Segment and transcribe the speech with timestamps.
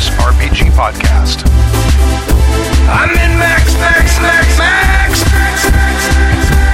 [0.00, 1.42] Jack's RPG Podcast.
[2.88, 5.24] I'm in Max, Max, Max, Max!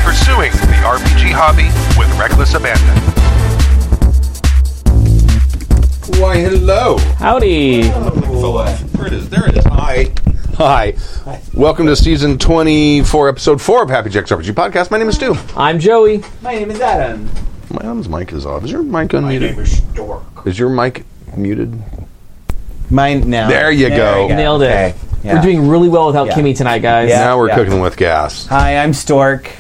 [0.05, 1.67] Pursuing the RPG hobby
[1.99, 2.87] with reckless abandon.
[6.21, 6.99] Why, hello.
[7.19, 7.83] Howdy.
[7.83, 9.29] There it is.
[9.29, 9.65] There it is.
[9.65, 10.13] Hi.
[10.55, 10.95] Hi.
[11.53, 14.93] Welcome to season 24, episode 4 of Happy Jack's RPG Podcast.
[14.93, 15.35] My name is Stu.
[15.57, 16.23] I'm Joey.
[16.43, 17.29] My name is Adam.
[17.71, 18.63] My Adam's mic is off.
[18.63, 19.23] Is your mic unmuted?
[19.23, 20.47] My name is Stork.
[20.47, 21.05] Is your mic
[21.37, 21.83] muted?
[22.91, 23.49] Mine now.
[23.49, 24.29] There you go.
[24.29, 24.67] Nailed it.
[24.67, 24.95] Okay.
[25.25, 25.35] Yeah.
[25.35, 26.35] We're doing really well without Yeah.
[26.35, 27.09] Kimmy tonight, guys.
[27.09, 27.25] Yeah.
[27.25, 28.47] now we're cooking with gas.
[28.47, 29.51] Hi, I'm Stork.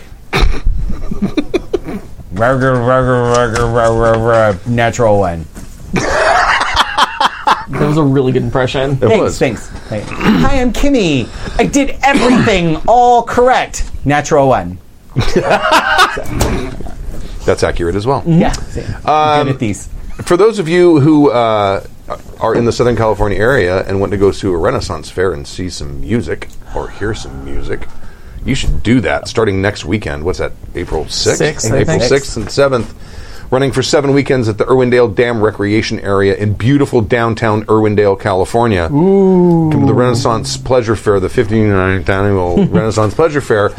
[2.32, 5.46] Rugger, rugger, rugger, rugger, rugger, natural one.
[5.94, 8.92] That was a really good impression.
[8.92, 9.38] It Thanks, was.
[9.38, 9.66] thanks.
[9.88, 10.08] thanks.
[10.10, 11.26] Hi, I'm Kimmy.
[11.58, 13.90] I did everything all correct.
[14.04, 14.78] Natural one.
[17.44, 18.22] That's accurate as well.
[18.26, 18.52] Yeah.
[18.52, 19.88] see, I'm good at these.
[20.24, 21.84] For those of you who uh,
[22.40, 25.46] are in the Southern California area and want to go to a Renaissance fair and
[25.46, 27.88] see some music or hear some music,
[28.44, 30.24] you should do that starting next weekend.
[30.24, 30.52] What's that?
[30.74, 31.36] April 6th?
[31.36, 32.12] Sixth, I April think.
[32.12, 32.94] 6th and 7th.
[33.48, 38.88] Running for seven weekends at the Irwindale Dam Recreation Area in beautiful downtown Irwindale, California.
[38.92, 39.70] Ooh.
[39.70, 43.70] Come to the Renaissance Pleasure Fair, the 59th annual Renaissance Pleasure Fair.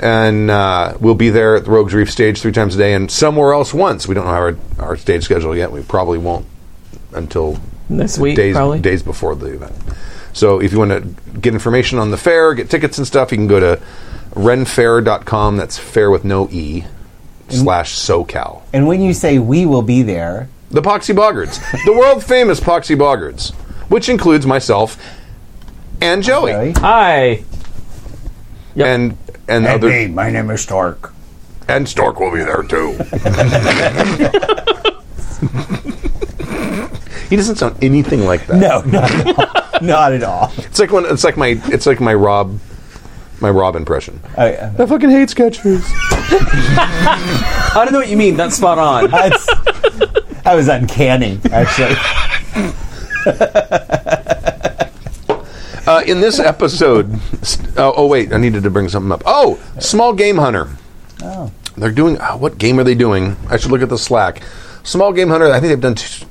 [0.00, 3.10] And uh, we'll be there at the Rogues Reef stage three times a day and
[3.10, 4.06] somewhere else once.
[4.06, 5.72] We don't know our, our stage schedule yet.
[5.72, 6.46] We probably won't
[7.12, 8.80] until This week, days, probably.
[8.80, 9.74] days before the event.
[10.32, 11.00] So if you want to
[11.38, 13.80] get information on the fair, get tickets and stuff, you can go to
[14.34, 15.56] renfair.com.
[15.56, 16.84] That's fair with no E
[17.48, 18.62] slash SoCal.
[18.72, 21.60] And when you say we will be there, The Poxy Boggards.
[21.84, 23.52] the world famous Poxy Boggards,
[23.88, 25.00] which includes myself
[26.00, 26.52] and Joey.
[26.52, 26.72] Joey?
[26.72, 27.44] Hi.
[28.74, 28.86] Yep.
[28.86, 31.12] And and other my name is Stork.
[31.68, 32.98] and Stork will be there too.
[37.28, 38.56] he doesn't sound anything like that.
[38.56, 39.80] No, not at all.
[39.86, 40.52] not at all.
[40.58, 42.58] It's like when it's like my it's like my Rob
[43.40, 44.20] my Rob impression.
[44.36, 45.84] I, uh, I fucking hate sketches.
[45.94, 48.36] I don't know what you mean.
[48.36, 49.10] That's spot on.
[49.10, 51.96] that's, that was uncanny, actually.
[55.86, 57.08] Uh, in this episode,
[57.76, 59.22] oh, oh wait, I needed to bring something up.
[59.24, 60.68] Oh, Small Game Hunter.
[61.22, 61.52] Oh.
[61.76, 63.36] They're doing uh, what game are they doing?
[63.48, 64.42] I should look at the Slack.
[64.82, 65.46] Small Game Hunter.
[65.46, 66.26] I think they've done t-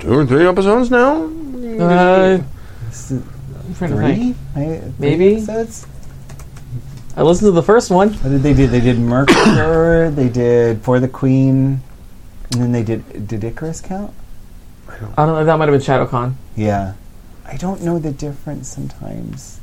[0.00, 1.24] two or three episodes now.
[1.24, 4.14] Uh, I'm to Three?
[4.14, 4.36] think.
[4.56, 5.36] I- three Maybe.
[5.36, 5.86] episodes?
[7.16, 8.10] I listened to the first one.
[8.14, 8.66] What did they do?
[8.68, 11.80] They did Mercury, they did For the Queen,
[12.52, 13.26] and then they did.
[13.26, 14.12] Did Icarus count?
[14.88, 15.44] I don't know.
[15.44, 16.34] That might have been ShadowCon.
[16.56, 16.94] Yeah.
[17.44, 19.60] I don't know the difference sometimes.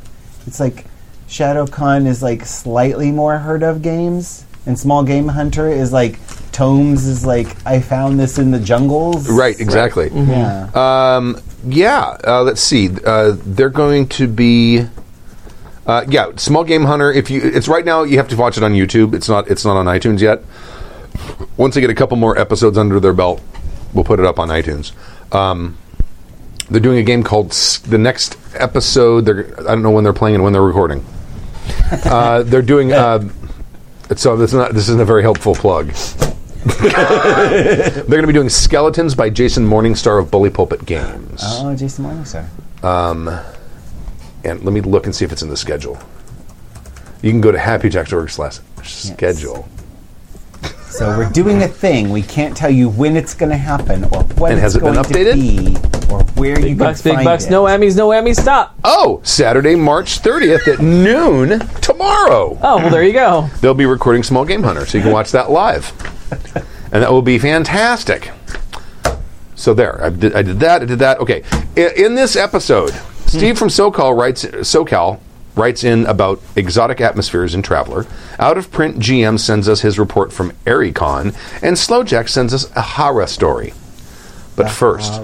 [0.47, 0.85] It's like
[1.27, 6.19] ShadowCon is like slightly more heard of games, and Small Game Hunter is like
[6.55, 9.29] Tomes is like I found this in the jungles.
[9.29, 10.09] Right, exactly.
[10.13, 10.69] Yeah.
[10.73, 12.89] Um, yeah, uh, let's see.
[13.05, 14.85] Uh, they're going to be.
[15.85, 17.11] Uh, yeah, Small Game Hunter.
[17.11, 18.03] If you, it's right now.
[18.03, 19.13] You have to watch it on YouTube.
[19.13, 19.49] It's not.
[19.51, 20.43] It's not on iTunes yet.
[21.57, 23.41] Once they get a couple more episodes under their belt,
[23.93, 24.93] we'll put it up on iTunes.
[25.35, 25.77] Um,
[26.69, 29.25] they're doing a game called S- the next episode.
[29.25, 29.53] They're.
[29.59, 31.05] I don't know when they're playing and when they're recording.
[32.05, 32.93] Uh, they're doing.
[32.93, 33.27] Uh,
[34.15, 34.73] so this is not.
[34.73, 35.91] This isn't a very helpful plug.
[36.79, 41.41] they're going to be doing Skeletons by Jason Morningstar of Bully Pulpit Games.
[41.43, 42.45] Oh, Jason Morningstar.
[42.83, 43.27] Um,
[44.43, 45.97] and let me look and see if it's in the schedule.
[47.21, 49.67] You can go to happyjacks.org slash schedule.
[50.89, 52.09] So we're doing a thing.
[52.09, 54.81] We can't tell you when it's going to happen or what And it's has it
[54.83, 55.31] been going updated?
[55.33, 57.45] to be or where you Big can bucks, big find bucks.
[57.45, 57.49] it.
[57.51, 58.39] No Emmys, no Emmys.
[58.39, 58.75] Stop.
[58.83, 62.57] Oh, Saturday, March 30th at noon tomorrow.
[62.61, 63.49] Oh, well, there you go.
[63.61, 65.91] They'll be recording Small Game Hunter, so you can watch that live.
[66.31, 68.31] And that will be fantastic.
[69.55, 71.19] So there, I did, I did that, I did that.
[71.19, 71.43] Okay.
[71.75, 72.91] In, in this episode,
[73.25, 75.19] Steve from SoCal writes SoCal
[75.55, 78.05] writes in about exotic atmospheres in Traveller.
[78.39, 81.27] Out of print GM sends us his report from ArieCon,
[81.63, 83.73] and Slowjack sends us a Hara story.
[84.55, 85.21] But first,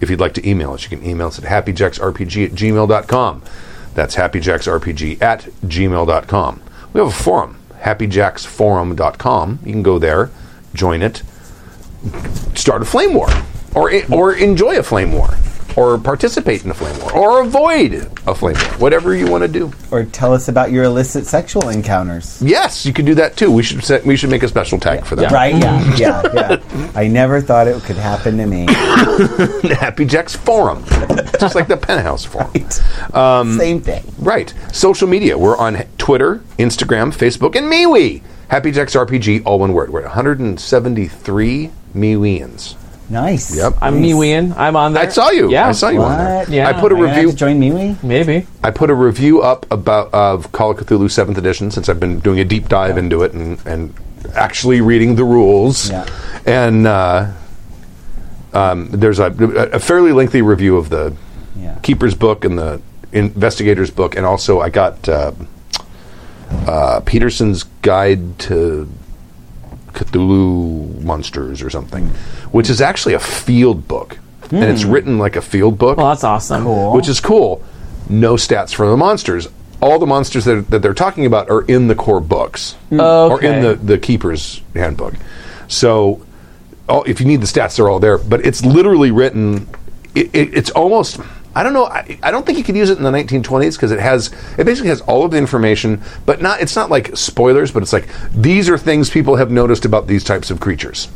[0.00, 3.42] if you'd like to email us, you can email us at happyjacksrpg at gmail.com.
[3.94, 6.62] That's happyjacksrpg at gmail.com.
[6.92, 9.58] We have a forum, happyjacksforum.com.
[9.64, 10.30] You can go there,
[10.74, 11.22] join it,
[12.54, 13.28] start a flame war,
[13.74, 15.30] or, or enjoy a flame war,
[15.76, 17.94] or participate in a flame war, or avoid
[18.26, 19.72] a flame war, whatever you want to do.
[19.90, 22.40] Or tell us about your illicit sexual encounters.
[22.42, 23.50] Yes, you could do that too.
[23.50, 25.32] We should set, we should make a special tag for that.
[25.32, 25.56] Right?
[25.56, 26.92] Yeah, yeah, yeah.
[26.94, 28.66] I never thought it could happen to me.
[29.74, 30.84] Happy Jack's forum,
[31.40, 32.52] just like the Penthouse forum.
[33.12, 34.04] Um, Same thing.
[34.18, 34.52] Right.
[34.72, 35.36] Social media.
[35.38, 38.22] We're on Twitter, Instagram, Facebook, and MeWe.
[38.48, 39.90] Happy Jack's RPG, all one word.
[39.90, 42.76] We're at 173 MeWeans.
[43.10, 43.54] Nice.
[43.56, 43.74] Yep.
[43.82, 44.12] I'm Nice.
[44.14, 44.56] MeWeing.
[44.56, 45.04] I'm on there.
[45.04, 45.50] I saw you.
[45.50, 45.68] Yeah.
[45.68, 46.50] I saw you on there.
[46.50, 46.68] Yeah.
[46.68, 47.30] I put a Am have review.
[47.32, 48.02] to join MeWe?
[48.02, 48.46] Maybe.
[48.62, 52.20] I put a review up about of Call of Cthulhu Seventh Edition since I've been
[52.20, 53.94] doing a deep dive into it and, and
[54.34, 55.90] actually reading the rules.
[55.90, 56.06] Yeah.
[56.46, 57.32] And uh,
[58.54, 59.26] um, there's a,
[59.72, 61.14] a fairly lengthy review of the
[61.56, 61.78] Yeah.
[61.82, 62.80] Keeper's book and the
[63.12, 65.32] Investigator's book, and also I got uh,
[66.50, 68.88] uh, Petersen's Guide to
[69.92, 72.08] Cthulhu Monsters or something,
[72.52, 74.18] which is actually a field book,
[74.50, 76.64] and it's written like a field book Well, that's awesome.
[76.64, 76.92] Cool.
[76.92, 77.62] which is cool.
[78.08, 79.48] No stats for the monsters.
[79.80, 82.76] All the monsters that, that they're talking about are in the core books
[83.30, 85.14] or in the, the keeper's handbook.
[85.68, 86.24] So,
[86.88, 88.18] all, if you need the stats, they're all there.
[88.18, 89.68] But it's literally written.
[90.14, 91.18] It, it, it's almost.
[91.54, 91.86] I don't know.
[91.86, 94.32] I, I don't think you could use it in the 1920s because it has.
[94.58, 96.60] It basically has all of the information, but not.
[96.60, 100.24] It's not like spoilers, but it's like these are things people have noticed about these
[100.24, 101.08] types of creatures.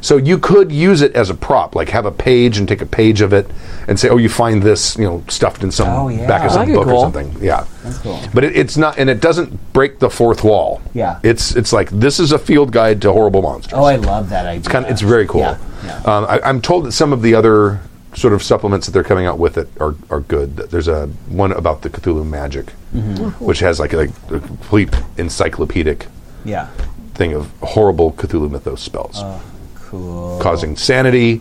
[0.00, 2.86] So you could use it as a prop, like have a page and take a
[2.86, 3.46] page of it
[3.88, 6.26] and say, "Oh, you find this, you know, stuffed in some Oh, yeah.
[6.26, 8.20] back of some book or something." Yeah, That's cool.
[8.34, 10.82] But it, it's not, and it doesn't break the fourth wall.
[10.92, 11.20] Yeah.
[11.22, 13.72] it's it's like this is a field guide to horrible monsters.
[13.74, 14.58] Oh, I love that idea.
[14.58, 15.40] it's kind of it's very cool.
[15.40, 15.58] Yeah.
[15.84, 15.96] yeah.
[16.04, 17.80] Um, I, I'm told that some of the other
[18.14, 20.56] sort of supplements that they're coming out with it are, are good.
[20.56, 23.44] There's a one about the Cthulhu magic, Mm-hmm.
[23.44, 24.88] which has like a, like a complete
[25.18, 26.06] encyclopedic
[26.44, 26.68] yeah.
[27.14, 29.42] thing of horrible Cthulhu mythos spells Oh,
[29.86, 30.38] Cool.
[30.40, 31.40] causing sanity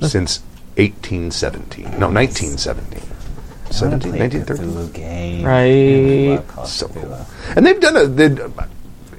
[0.00, 0.40] since
[0.76, 1.84] 1817.
[1.98, 3.02] No, 1917.
[3.70, 4.92] 17, 1913.
[4.92, 5.44] Game.
[5.44, 6.36] Right.
[6.36, 7.26] Love Call of So cool.
[7.54, 8.04] And they've done a.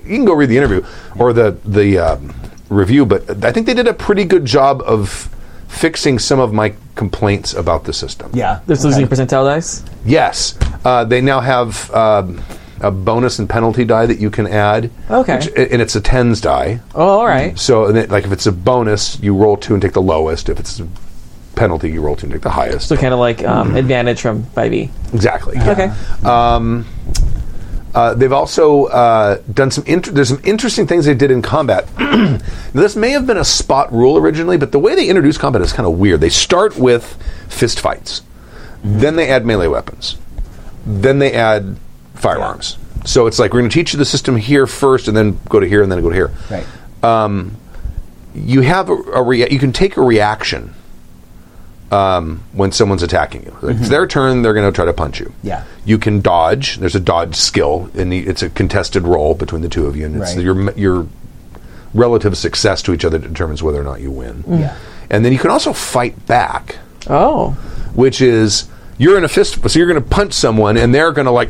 [0.03, 0.83] You can go read the interview
[1.17, 2.33] or the the um,
[2.69, 5.29] review, but I think they did a pretty good job of
[5.69, 8.29] fixing some of my complaints about the system.
[8.33, 8.59] Yeah.
[8.65, 9.83] they're losing percentile dice.
[10.05, 12.41] Yes, uh, they now have um,
[12.81, 14.91] a bonus and penalty die that you can add.
[15.09, 15.35] Okay.
[15.37, 16.81] which- and it's a tens die.
[16.93, 17.57] Oh, all right.
[17.57, 20.49] So, and then, like, if it's a bonus, you roll two and take the lowest.
[20.49, 20.87] If it's a
[21.55, 22.87] penalty, you roll two and take the highest.
[22.89, 24.89] So kind of like um, advantage from 5e.
[25.13, 25.57] exactly.
[25.57, 25.91] Okay.
[27.93, 29.83] Uh, they've also uh, done some.
[29.87, 31.87] Inter- there's some interesting things they did in combat.
[32.73, 35.73] this may have been a spot rule originally, but the way they introduce combat is
[35.73, 36.21] kind of weird.
[36.21, 38.21] They start with fist fights,
[38.83, 40.17] then they add melee weapons,
[40.85, 41.77] then they add
[42.13, 42.77] firearms.
[43.05, 45.59] So it's like we're going to teach you the system here first, and then go
[45.59, 46.31] to here, and then go to here.
[46.51, 46.65] Right.
[48.35, 50.75] you have a, a rea- you can take a reaction
[51.91, 53.57] um, when someone's attacking you.
[53.61, 55.27] Like, It's their turn; they're going to try to punch you.
[55.27, 55.47] Mm-hmm.
[55.47, 55.63] Yeah.
[55.85, 56.77] you can dodge.
[56.77, 60.21] There's a dodge skill, and it's a contested roll between the two of you, and
[60.21, 60.43] it's Right.
[60.43, 61.07] your your
[61.93, 64.43] relative success to each other determines whether or not you win.
[64.47, 64.75] Yeah.
[65.09, 66.77] and then you can also fight back,
[67.09, 67.51] Oh.
[67.95, 68.67] which is
[68.99, 69.67] you're in a fist.
[69.67, 71.49] So you're going to punch someone, and they're going to like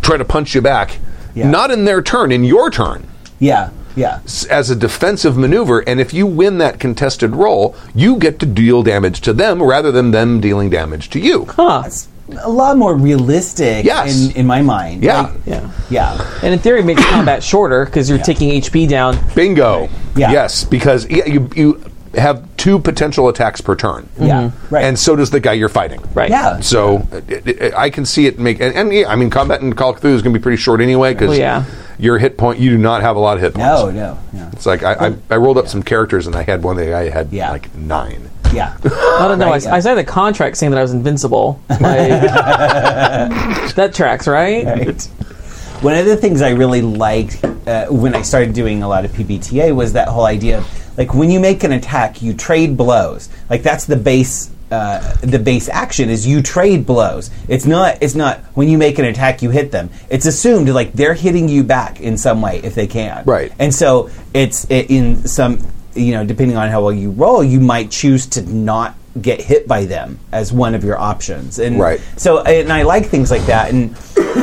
[0.00, 0.98] try to punch you back.
[1.34, 1.50] Yeah.
[1.50, 3.06] Not in their turn, in your turn
[3.40, 3.70] Yeah.
[3.96, 4.20] Yeah.
[4.24, 8.46] s- as a defensive maneuver, and if you win that contested role, you get to
[8.46, 11.46] deal damage to them rather than them dealing damage to you.
[11.46, 11.82] Huh.
[11.86, 12.08] It's
[12.42, 14.30] a lot more realistic Yes.
[14.30, 15.02] in, in my mind.
[15.04, 15.22] Yeah.
[15.22, 15.70] Like, Yeah.
[15.90, 16.30] yeah.
[16.42, 19.18] And in theory, it makes combat shorter because you're taking HP down.
[19.34, 19.88] Bingo.
[20.16, 20.32] Yeah.
[20.32, 21.80] Yes, because yeah, you you
[22.14, 24.08] have two potential attacks per turn.
[24.20, 24.44] Yeah.
[24.44, 24.74] Mm-hmm.
[24.74, 24.84] Right.
[24.84, 26.00] And so does the guy you're fighting.
[26.14, 26.30] Right.
[26.30, 26.60] Yeah.
[26.60, 29.72] So it, it, I can see it make, and, and yeah, I mean, combat in
[29.74, 31.64] Call of Cthulhu is going to be pretty short anyway because Well, yeah.
[31.98, 33.66] Your hit point, you do not have a lot of hit points.
[33.66, 34.48] no, no, no.
[34.52, 37.08] It's like I, I, I rolled up some characters and I had one that I
[37.08, 37.50] had Yeah.
[37.50, 38.30] like nine.
[38.52, 38.76] Yeah.
[38.84, 39.46] I don't know.
[39.50, 39.74] Right, I, yeah.
[39.74, 41.60] I signed a contract saying that I was invincible.
[41.68, 41.80] Like,
[43.74, 44.64] that tracks, right?
[44.64, 45.02] right.
[45.82, 49.10] One of the things I really liked uh, when I started doing a lot of
[49.12, 53.28] PBTA was that whole idea of like when you make an attack, you trade blows.
[53.50, 54.50] Like that's the base.
[54.74, 57.30] Uh, the base action is you trade blows.
[57.48, 57.98] It's not.
[58.02, 59.88] It's not when you make an attack, you hit them.
[60.10, 63.24] It's assumed like they're hitting you back in some way if they can.
[63.24, 63.52] Right.
[63.58, 65.58] And so it's i in some.
[65.96, 69.68] You know, depending on how well you roll, you might choose to not get hit
[69.68, 71.60] by them as one of your options.
[71.60, 72.00] And Right.
[72.16, 73.94] so and I like things like that, and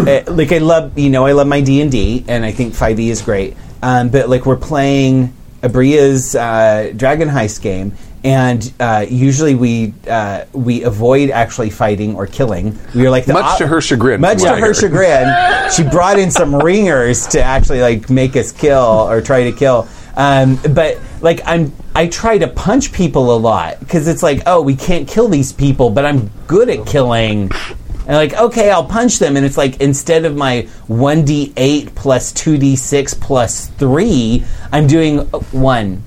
[0.07, 2.73] uh, like I love you know I love my D and D, and I think
[2.73, 3.57] Five E is great.
[3.83, 7.91] Um, but like we're playing Abria's uh, Dragon Heist game,
[8.23, 12.77] and uh, usually we uh, we avoid actually fighting or killing.
[12.93, 15.27] We are like the Much to her chagrin, Much to her chagrin,
[15.71, 19.87] she brought in some ringers to actually like make us kill or try to kill.
[20.15, 24.61] Um, but like I'm, I try to punch people a lot because it's like, oh,
[24.61, 27.51] we can't kill these people, but I'm good at killing.
[28.07, 31.95] And like, okay, I'll punch them, and it's like instead of my one d eight
[31.95, 35.19] plus two d six plus three, I'm doing
[35.51, 36.03] one.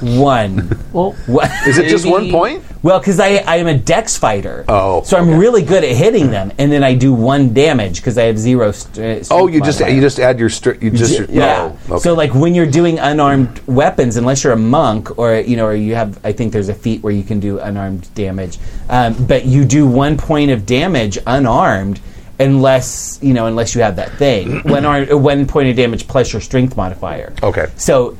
[0.00, 0.70] One.
[0.94, 1.50] Well, What?
[1.66, 2.62] Is it just one point?
[2.84, 4.64] Well, because I I am a dex fighter.
[4.68, 8.16] Oh, so I'm really good at hitting them, and then I do one damage because
[8.16, 8.70] I have zero.
[8.70, 11.72] St- uh, Oh, you just you just add your stri- you just yeah.
[11.88, 12.02] oh, okay.
[12.02, 15.74] So like when you're doing unarmed weapons, unless you're a monk or you know, or
[15.74, 18.58] you have, I think there's a feat where you can do unarmed damage,
[18.88, 21.98] um, but you do one point of damage unarmed.
[22.38, 26.32] Unless you know, unless you have that thing, one arm, one point of damage plus
[26.32, 27.32] your strength modifier.
[27.44, 27.66] Okay.
[27.76, 28.18] So,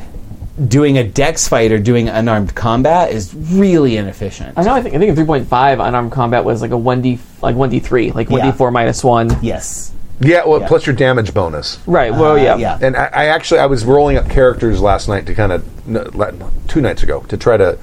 [0.69, 4.57] doing a dex fight or doing unarmed combat is really inefficient.
[4.57, 4.73] I know.
[4.75, 7.19] I think I think in three point five unarmed combat was like a one d
[7.43, 9.37] like one d three, like one d four minus one.
[9.43, 9.93] Yes.
[10.21, 10.45] yeah.
[10.47, 10.69] Well, Yeah.
[10.69, 11.79] plus your damage bonus.
[11.87, 12.13] Right.
[12.13, 12.57] Well, Uh, yeah.
[12.57, 12.79] yeah.
[12.81, 16.05] And I, I actually I was rolling up characters last night to kind of no,
[16.69, 17.77] two nights ago to try to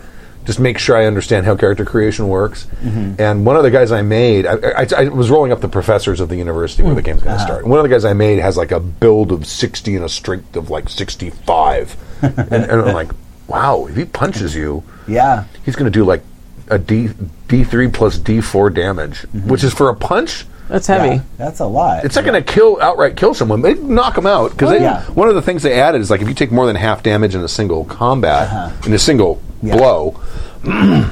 [0.46, 2.66] just make sure I understand how character creation works.
[2.82, 3.22] Mm-hmm.
[3.22, 6.20] And one of the guys I made, I, I, I was rolling up the professors
[6.20, 7.46] of the university where the game's going to mm.
[7.46, 7.58] start.
[7.60, 7.66] Uh-huh.
[7.66, 10.10] And one of the guys I made has like a build of sixty and a
[10.10, 13.12] strength of like sixty five, and, and I'm like,
[13.48, 15.46] wow, if he punches you, Yeah.
[15.64, 16.24] he's going to do like
[16.70, 17.10] a D
[17.48, 19.48] D three plus D four damage, mm-hmm.
[19.50, 20.46] which is for a punch.
[20.70, 21.16] That's heavy.
[21.16, 22.06] Yeah, that's a lot.
[22.06, 23.60] It's not going to kill outright kill someone.
[23.60, 25.04] Oh, they knock them out because Oh, yeah.
[25.08, 27.36] one of the things they added is like if you take more than half damage
[27.36, 28.72] in a single combat uh-huh.
[28.88, 29.51] in a single Uh-huh.
[29.62, 29.78] Yeah.
[29.78, 30.20] blow,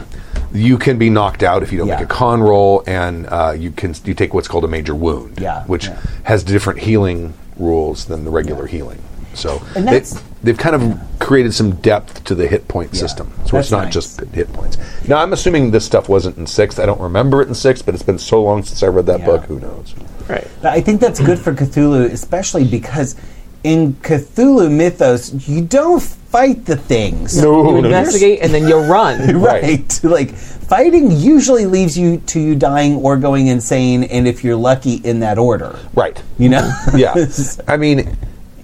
[0.53, 1.95] you can be knocked out if you don't Yeah.
[1.95, 5.39] make a con roll, and uh, you can you take what's called a major wound,
[5.39, 5.99] Yeah, which yeah.
[6.23, 8.99] has different healing rules than the regular healing.
[9.35, 13.57] So they, that's- they've kind of created some depth to the hit point system, so
[13.57, 13.93] that's it's not nice.
[13.93, 14.77] just hit points.
[15.07, 16.79] Now I'm assuming this stuff wasn't in sixth.
[16.79, 19.19] I don't remember it in sixth, but it's been so long since I read that
[19.19, 19.25] Yeah.
[19.25, 19.43] book.
[19.45, 19.93] Who knows?
[20.27, 20.47] Right.
[20.63, 23.15] I think that's good for Cthulhu, especially because
[23.63, 27.41] in Cthulhu mythos, you don't fight the things.
[27.41, 29.39] No, You investigate and then you run.
[29.39, 29.99] Right.
[30.03, 34.95] like fighting usually leaves you to you dying or going insane, and if you're lucky,
[34.95, 35.77] in that order.
[35.93, 36.21] Right.
[36.37, 36.71] You know.
[36.95, 37.25] yeah.
[37.67, 38.17] I mean,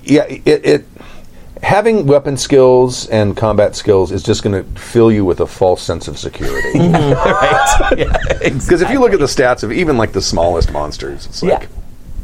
[0.04, 0.86] yeah, it, it
[1.64, 5.82] having weapon skills and combat skills is just going to fill you with a false
[5.82, 6.78] sense of security.
[6.80, 7.92] right.
[7.98, 8.18] Yeah.
[8.40, 11.62] Because if you look at the stats of even like the smallest monsters, it's like
[11.64, 11.68] Yeah.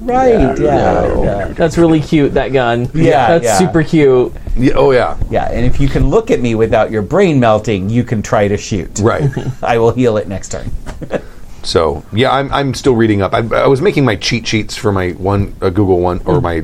[0.01, 0.31] Right.
[0.31, 0.55] Yeah.
[0.55, 1.24] No.
[1.24, 1.48] Yeah.
[1.50, 2.34] That's really cute.
[2.34, 2.89] That gun.
[2.93, 3.58] Yeah, That's yeah.
[3.60, 4.34] super cute.
[4.58, 7.89] yeah, oh yeah, Yeah, and if you can look at me without your brain melting,
[7.89, 9.00] you can try to shoot.
[9.00, 9.29] right.
[9.63, 10.72] I will heal it next turn.
[11.63, 13.34] so yeah, I'm I'm still reading up.
[13.34, 16.43] I, I was making my cheat sheets for my one uh, Google one or mm-hmm.
[16.43, 16.62] my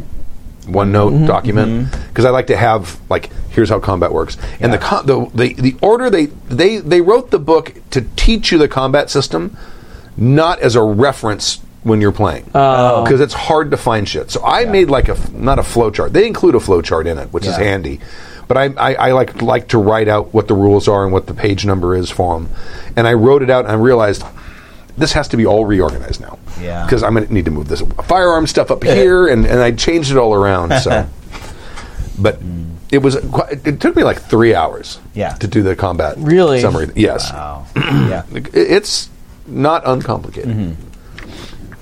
[0.68, 2.08] OneNote mm-hmm, document mm-hmm.
[2.10, 5.54] because I like to have like here's how combat works and the, com- the the
[5.54, 9.56] the order they they they wrote the book to teach you the combat system,
[10.18, 14.30] not as a reference when you're playing because it's hard to find shit.
[14.32, 16.14] So I made like a not a flow chart.
[16.14, 18.00] They include a flow chart in it, which is handy.
[18.48, 21.28] But I, I, I like like to write out what the rules are and what
[21.28, 22.50] the page number is for them,
[22.96, 24.24] and I wrote it out and I realized
[24.98, 26.40] this has to be all reorganized now.
[26.62, 26.84] Yeah.
[26.86, 29.72] Because I'm going to need to move this firearm stuff up here, and, and I
[29.72, 30.74] changed it all around.
[30.80, 31.08] So,
[32.18, 32.40] but
[32.90, 35.00] it was it took me like three hours.
[35.14, 35.34] Yeah.
[35.36, 36.62] To do the combat Really?
[36.62, 36.88] summary.
[36.96, 37.32] Yes.
[37.32, 37.68] Wow.
[37.76, 38.24] yeah.
[38.34, 39.10] It- It's
[39.46, 40.50] not uncomplicated.
[40.56, 40.87] Mm-hmm.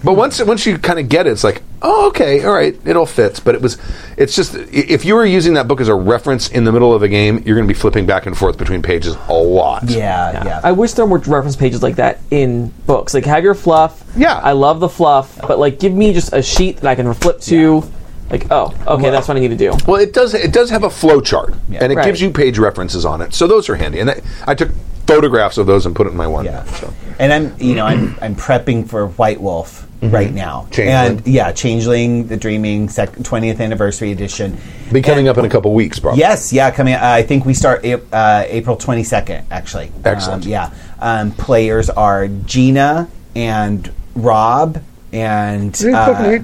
[0.06, 2.96] But once once you kind of get it, it's like, oh, okay, all right, it
[2.96, 3.40] all fits.
[3.40, 3.80] But it was,
[4.18, 7.02] it's just if you were using that book as a reference in the middle of
[7.02, 9.90] a game, you're going to be flipping back and forth between pages a lot.
[9.90, 10.46] Yeah.
[10.46, 10.62] Yeah.
[10.64, 13.16] I wish there were reference pages like that in books.
[13.16, 14.04] Like have your fluff.
[14.16, 14.36] Yeah.
[14.36, 17.42] I love the fluff, but like give me just a sheet that I can flip
[17.42, 17.84] to.
[18.30, 19.74] Like oh, okay, that's what I need to do.
[19.88, 20.34] Well, it does.
[20.34, 22.06] It does have a flow chart, and it Right.
[22.06, 23.36] gives you page references on it.
[23.36, 24.00] So those are handy.
[24.00, 24.72] And that, I took
[25.06, 26.46] photographs of those and put it in my one.
[26.46, 26.64] Yeah.
[26.66, 26.92] So.
[27.20, 30.68] And I'm, you know, I'm, I'm prepping for White Wolf right now.
[30.72, 31.18] Changeling.
[31.20, 34.58] And yeah, Changeling, the Dreaming sec- 20th anniversary edition.
[34.92, 36.20] Be coming And- up in a couple weeks, probably.
[36.20, 36.94] Yes, yeah, coming.
[36.94, 39.92] Uh, I think we start A- uh, April 22nd, actually.
[40.04, 40.46] Excellent.
[40.46, 40.72] Um, yeah.
[41.00, 44.82] Um, players are Gina and Rob
[45.12, 45.76] and.
[45.86, 46.44] Uh,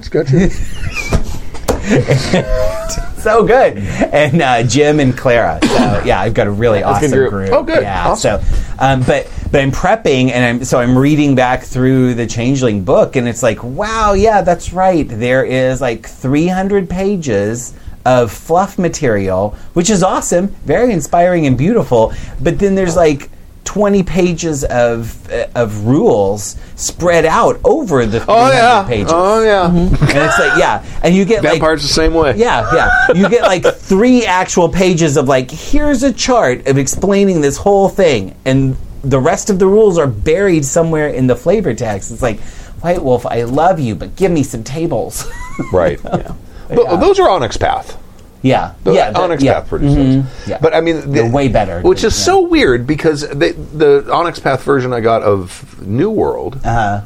[3.18, 3.78] so good.
[3.78, 5.58] And uh, Jim and Clara.
[5.62, 7.30] So yeah, I've got a really awesome group.
[7.30, 7.50] group.
[7.52, 7.82] Oh, good.
[7.82, 8.08] Yeah.
[8.10, 8.42] Awesome.
[8.42, 12.82] So, um, but but I'm prepping, and I'm so I'm reading back through the Changeling
[12.84, 15.06] book, and it's like, wow, yeah, that's right.
[15.08, 22.12] There is like 300 pages of fluff material, which is awesome, very inspiring and beautiful.
[22.40, 23.30] But then there's like
[23.64, 28.84] 20 pages of uh, of rules spread out over the 300 Oh yeah.
[28.88, 29.12] pages.
[29.14, 29.70] Oh yeah.
[29.70, 32.34] And it's like, yeah, and you get like Vampires the same way.
[32.36, 33.12] yeah, yeah.
[33.14, 37.88] You get like three actual pages of like, here's a chart of explaining this whole
[37.88, 42.10] thing, and the rest of the rules are buried somewhere in the flavor text.
[42.10, 42.40] It's like,
[42.82, 45.24] White Wolf, I love you, but give me some tables.
[45.72, 46.00] Right.
[46.02, 46.34] yeah.
[46.68, 47.98] But those are Onyx Path.
[48.40, 49.10] yeah, The yeah.
[49.10, 49.60] the- Onyx yeah.
[49.60, 50.24] Path producers.
[50.48, 50.58] Yeah.
[50.62, 54.62] But I mean, They're way better Which is so weird because they, the Onyx Path
[54.64, 57.02] version I got of New World, uh-huh.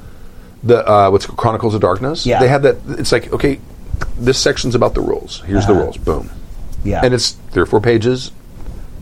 [0.63, 2.25] the uh, what's called, Chronicles of Darkness.
[2.25, 2.39] Yeah.
[2.41, 2.77] They had that.
[3.01, 3.59] It's like okay,
[4.17, 5.41] this section's about the rules.
[5.43, 5.83] Here's the Uh-huh.
[5.83, 5.97] rules.
[5.97, 6.31] Boom.
[6.85, 7.01] yeah.
[7.05, 8.31] And it's three or four pages,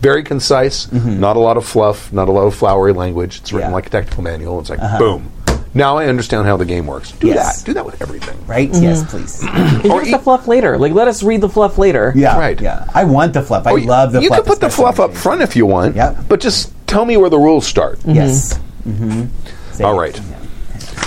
[0.05, 1.19] very concise, mm-hmm.
[1.19, 3.39] not a lot of fluff, not a lot of flowery language.
[3.39, 3.75] It's written Yeah.
[3.75, 4.59] like a technical manual.
[4.59, 4.99] It's like uh-huh.
[4.99, 5.31] boom.
[5.73, 7.11] Now I understand how the game works.
[7.11, 7.37] Do Yes.
[7.61, 7.65] that.
[7.65, 8.37] Do that with everything.
[8.47, 8.71] Right?
[8.71, 8.83] Mm-hmm.
[8.83, 9.43] Yes, please.
[9.43, 10.77] And Or here's e- the fluff later.
[10.77, 12.13] Like, let us read the fluff later.
[12.15, 12.37] Yeah.
[12.39, 12.59] Right.
[12.61, 12.87] Yeah.
[12.93, 13.67] I want the fluff.
[13.67, 14.37] I Or love the You fluff.
[14.39, 15.95] You can put the fluff up front if you want.
[15.97, 16.17] Yep.
[16.29, 17.99] But just tell me where the rules start.
[18.05, 18.57] Yes.
[18.87, 19.83] Mm-hmm.
[19.83, 20.17] All right.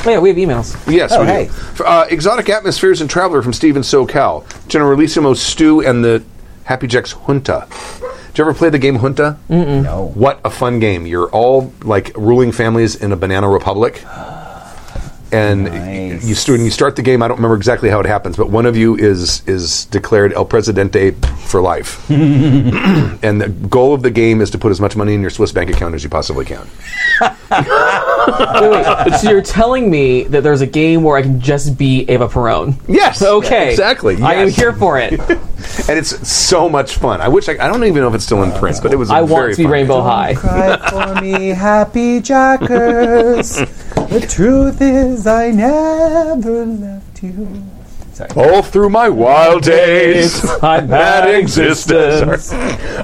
[0.05, 0.77] Oh, yeah, we have emails.
[0.91, 1.51] Yes, Oh, we hey.
[1.77, 1.85] do.
[1.85, 4.45] Uh, Exotic Atmospheres and Traveller from Steven SoCal.
[4.69, 6.23] Generalissimo Stu and the
[6.65, 7.67] Happy Jacks Junta.
[8.39, 9.37] Did you ever play the game Junta?
[9.49, 10.13] No.
[10.15, 11.07] What a fun game.
[11.07, 14.05] You're all like ruling families in a banana republic.
[15.33, 16.25] And Nice.
[16.25, 18.65] you, st- you start the game, I don't remember exactly how it happens, but one
[18.65, 21.11] of you is is declared El Presidente
[21.47, 22.09] for life.
[22.13, 25.51] and the goal of the game is to put as much money in your Swiss
[25.51, 26.65] bank account as you possibly can.
[28.61, 29.15] Wait, wait.
[29.21, 32.75] so you're telling me that there's a game where I can just be Ava Perón?
[32.89, 33.23] Yes.
[33.23, 33.71] Okay.
[33.71, 34.21] Exactly.
[34.23, 34.57] I am yes.
[34.57, 35.13] here for it.
[35.21, 37.21] and it's so much fun.
[37.21, 39.11] I wish I, I don't even know if it's still in print, but it was.
[39.11, 40.05] a I very want to be fun Rainbow game.
[40.05, 40.35] High.
[40.35, 43.57] Cry for me, happy jackers.
[43.57, 47.78] the truth is, I never left you.
[48.19, 48.31] Sorry.
[48.35, 52.53] All through my wild days, I've had existence.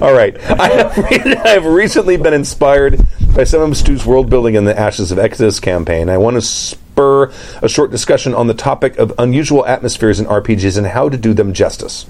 [0.01, 3.01] All right, I have, re- I have recently been inspired
[3.33, 6.09] by some of Stu's world building in the Ashes of Exodus campaign.
[6.09, 7.31] I want to spur
[7.63, 11.33] a short discussion on the topic of unusual atmospheres in RPGs and how to do
[11.33, 12.07] them justice.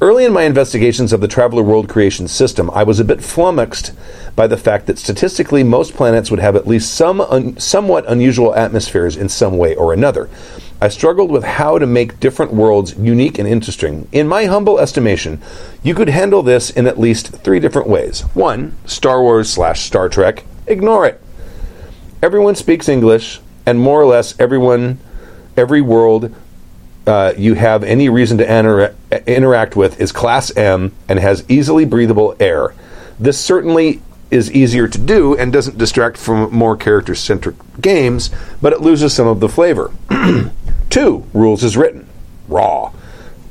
[0.00, 3.92] Early in my investigations of the Traveller World Creation System, I was a bit flummoxed
[4.36, 8.54] by the fact that statistically most planets would have at least some un- somewhat unusual
[8.54, 10.30] atmospheres in some way or another.
[10.80, 14.06] I struggled with how to make different worlds unique and interesting.
[14.12, 15.42] In my humble estimation,
[15.82, 18.20] you could handle this in at least three different ways.
[18.34, 20.44] One, Star Wars slash Star Trek.
[20.66, 21.20] Ignore it
[22.22, 24.98] everyone speaks English, and more or less everyone,
[25.56, 26.34] every world
[27.08, 28.94] uh, you have any reason to inter-
[29.26, 32.74] interact with is Class M and has easily breathable air.
[33.18, 38.74] This certainly is easier to do and doesn't distract from more character centric games, but
[38.74, 39.90] it loses some of the flavor.
[40.90, 42.06] Two, rules is written.
[42.46, 42.92] Raw.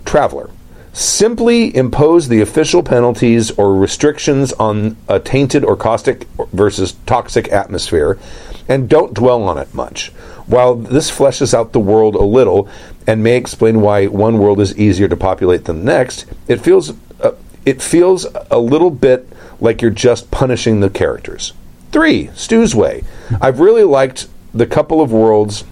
[0.05, 0.51] Traveller.
[0.93, 8.20] Simply impose the official penalties or restrictions on a tainted or caustic versus toxic atmosphere
[8.67, 10.09] and don't dwell on it much.
[10.48, 12.70] While this fleshes out the world a little
[13.07, 16.93] and may explain why one world is easier to populate than the next, it feels
[17.22, 17.31] uh,
[17.65, 19.27] it feels a little bit
[19.59, 21.53] like you're just punishing the characters.
[21.91, 22.29] 3.
[22.35, 23.03] Stu's Way.
[23.41, 25.63] I've really liked the couple of worlds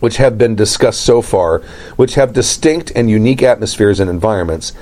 [0.00, 1.60] which have been discussed so far,
[1.96, 4.72] which have distinct and unique atmospheres and environments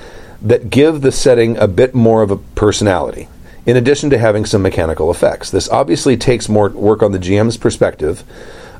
[0.41, 3.27] that give the setting a bit more of a personality,
[3.65, 5.49] in addition to having some mechanical effects.
[5.49, 8.23] This obviously takes more work on the GM's perspective,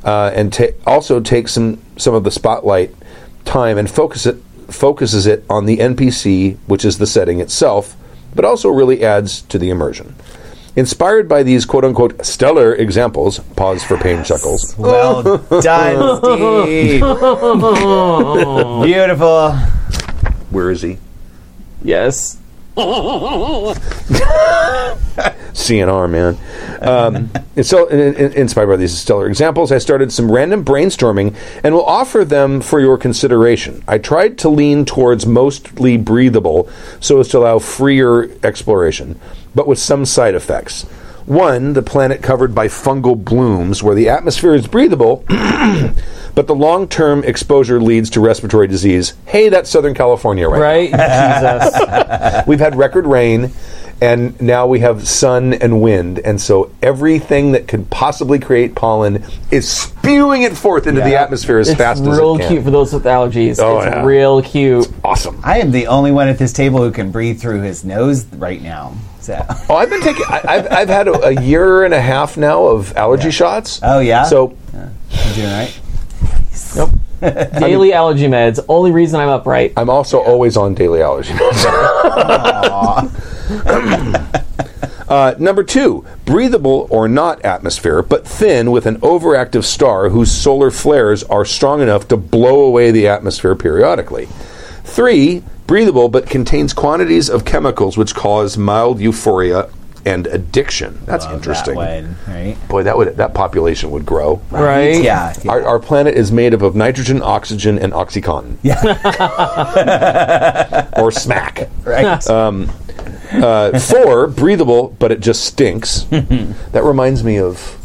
[0.05, 2.93] uh, and ta- also takes some some of the spotlight
[3.43, 4.37] time and focus it
[4.69, 7.95] focuses it on the NPC, which is the setting itself,
[8.33, 10.15] but also really adds to the immersion.
[10.75, 14.75] Inspired by these quote unquote stellar examples, pause for pain chuckles.
[14.77, 15.23] Well
[15.61, 16.99] done, Steve.
[18.83, 19.51] Beautiful.
[20.51, 20.97] Where is he?
[21.83, 22.37] Yes.
[25.55, 26.37] CNR, man.
[26.81, 31.35] Um, and so, in, in- inspired by these stellar examples, I started some random brainstorming
[31.63, 33.81] and will offer them for your consideration.
[33.87, 39.19] I tried to lean towards mostly breathable so as to allow freer exploration,
[39.53, 40.83] but with some side effects.
[41.25, 45.25] One, the planet covered by fungal blooms, where the atmosphere is breathable,
[46.35, 49.13] but the long term exposure leads to respiratory disease.
[49.25, 50.91] Hey, that's Southern California, right?
[50.91, 51.61] Right?
[51.71, 52.47] Jesus.
[52.47, 53.51] We've had record rain,
[54.01, 59.23] and now we have sun and wind, and so everything that could possibly create pollen
[59.51, 62.19] is spewing it forth into the atmosphere as It's fast as it can.
[62.19, 63.57] Real cute for those with allergies.
[63.59, 64.03] Oh, it's yeah.
[64.03, 64.91] real cute.
[65.03, 65.39] awesome.
[65.43, 68.61] I am the only one at this table who can breathe through his nose right
[68.61, 68.93] now.
[69.21, 69.43] So.
[69.69, 70.23] Oh, I've been taking.
[70.27, 73.79] I, I've I've had a, a year and a half now of allergy shots.
[73.81, 74.23] Oh, yeah?
[74.25, 75.79] So You doing all right?
[76.75, 76.91] Nope.
[77.21, 78.63] Daily allergy meds.
[78.67, 79.73] Only reason I'm upright.
[79.77, 81.65] I'm also always on daily allergy meds.
[85.07, 90.71] Uh, number two, breathable or not atmosphere, but thin with an overactive star whose solar
[90.71, 94.27] flares are strong enough to blow away the atmosphere periodically.
[94.83, 99.69] Three, breathable but contains quantities of chemicals which cause mild euphoria
[100.05, 100.99] and addiction.
[101.05, 101.75] That's Love interesting.
[101.75, 102.55] That one, right?
[102.67, 104.41] Boy, that would that population would grow.
[104.51, 105.03] Right?
[105.03, 105.33] Yeah.
[105.43, 105.51] yeah.
[105.51, 108.57] Our, our planet is made up of nitrogen, oxygen, and oxycontin.
[108.63, 108.81] Yeah.
[110.97, 111.69] or smack.
[111.83, 112.25] right.
[112.27, 116.03] Uh, four, breathable, but it just stinks.
[116.09, 117.77] that reminds me of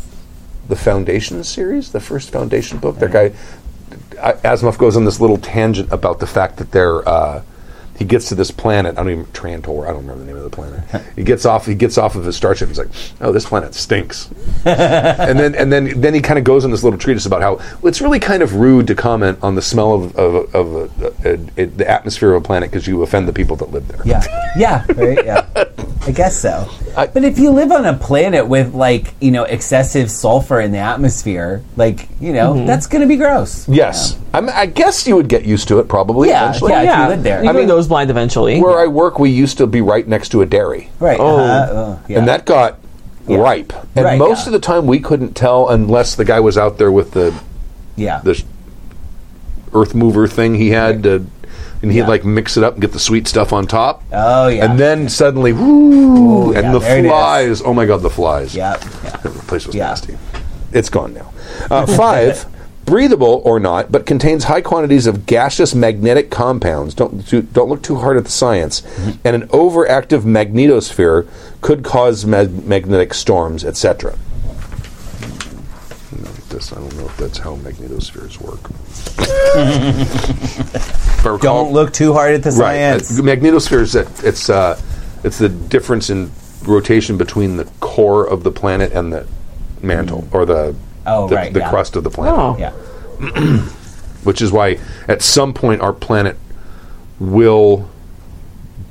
[0.68, 2.98] the Foundation series, the first Foundation book.
[2.98, 3.30] That guy,
[4.42, 7.08] Asimov goes on this little tangent about the fact that they're.
[7.08, 7.42] Uh,
[8.00, 8.96] he gets to this planet.
[8.96, 9.84] I don't even Trantor.
[9.84, 11.06] I don't remember the name of the planet.
[11.16, 11.66] he gets off.
[11.66, 12.68] He gets off of his starship.
[12.68, 12.88] He's like,
[13.20, 14.30] "Oh, this planet stinks."
[14.64, 17.60] and then and then then he kind of goes on this little treatise about how
[17.86, 21.30] it's really kind of rude to comment on the smell of of, of uh, uh,
[21.30, 24.00] uh, the atmosphere of a planet because you offend the people that live there.
[24.06, 25.46] Yeah, yeah, right, yeah.
[26.06, 26.70] I guess so.
[26.94, 30.78] but if you live on a planet with like you know excessive sulfur in the
[30.78, 33.68] atmosphere, like you know that's going to be gross.
[33.68, 36.72] Yes, I, mean, I guess you would get used to it probably Yeah, eventually.
[36.72, 36.82] yeah.
[36.82, 37.44] If you lived there.
[37.44, 38.60] I mean- nose blind eventually.
[38.62, 40.88] Where I work, we used to be right next to a dairy.
[40.98, 41.20] Right.
[41.20, 41.36] Oh.
[41.38, 42.18] uh-huh, uh, yeah.
[42.18, 42.78] and that got
[43.26, 43.72] ripe.
[43.94, 44.46] And Right, most yeah.
[44.46, 47.38] of the time, we couldn't tell unless the guy was out there with the
[47.96, 48.20] yeah.
[48.24, 48.42] the
[49.74, 51.26] earth mover thing he had, to,
[51.82, 52.06] and he'd Yeah.
[52.08, 54.02] like mix it up and get the sweet stuff on top.
[54.12, 54.64] oh yeah.
[54.64, 57.10] And then suddenly, whoo, Ooh, and yeah, the there it is.
[57.10, 57.62] flies.
[57.62, 58.54] Oh my God, the flies.
[58.54, 59.16] yeah, yeah.
[59.22, 59.86] The place was Yeah.
[59.88, 60.16] nasty.
[60.72, 61.30] It's gone now.
[61.70, 62.46] Uh, five,
[62.90, 66.92] breathable or not, but contains high quantities of gaseous magnetic compounds.
[66.92, 68.80] Don't don't look too hard at the science.
[68.80, 69.10] Mm-hmm.
[69.24, 71.28] And an overactive magnetosphere
[71.60, 74.18] could cause mag- magnetic storms, etc.
[76.48, 78.58] This I don't know if that's how magnetospheres work.
[81.24, 82.74] Recall- Don't look too hard at the Right.
[82.98, 83.16] science.
[83.18, 84.76] Uh, magnetosphere is it's uh,
[85.22, 86.32] it's the difference in
[86.64, 89.26] rotation between the core of the planet and the
[89.80, 90.74] mantle or the
[91.10, 91.70] Oh, the, right, the yeah.
[91.70, 92.38] crust of the planet.
[92.38, 92.56] Oh.
[92.58, 92.70] yeah.
[94.24, 96.36] Which is why at some point our planet
[97.18, 97.90] will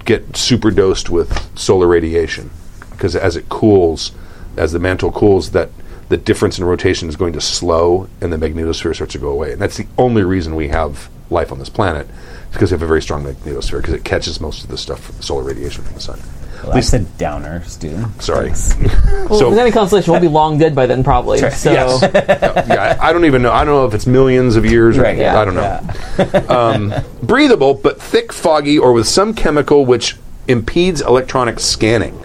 [0.06, 2.50] get super dosed with solar radiation
[2.92, 4.12] because as it cools,
[4.58, 5.70] as the mantle cools, that
[6.10, 9.54] the difference in rotation is going to slow and the magnetosphere starts to go away.
[9.54, 12.08] And that's the only reason we have life on this planet
[12.52, 15.44] because we have a very strong magnetosphere because it catches most of the stuff solar
[15.44, 16.20] radiation from the sun.
[16.64, 18.06] Well, that's a downer, Stu.
[18.20, 18.50] Sorry.
[18.50, 21.40] well, so- if any consolation, we'll be long dead by then, probably.
[21.40, 21.52] Sure.
[21.52, 22.02] So, Yes.
[22.68, 23.52] yeah, I I don't even know.
[23.52, 26.54] I don't know if it's millions of years or Right, yeah, I don't know.
[26.56, 26.94] Um,
[27.24, 30.18] breathable but thick, foggy, or with some chemical which
[30.48, 32.22] impedes electronic scanning.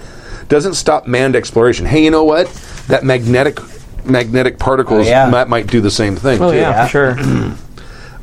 [0.49, 1.87] Doesn't stop manned exploration.
[1.87, 2.49] Hey, you know what?
[2.89, 3.59] That magnetic
[4.05, 5.31] magnetic particles Oh, yeah.
[5.31, 6.41] might, might do the same thing.
[6.43, 6.57] oh too.
[6.59, 6.87] yeah, Yeah.
[6.87, 7.55] for sure.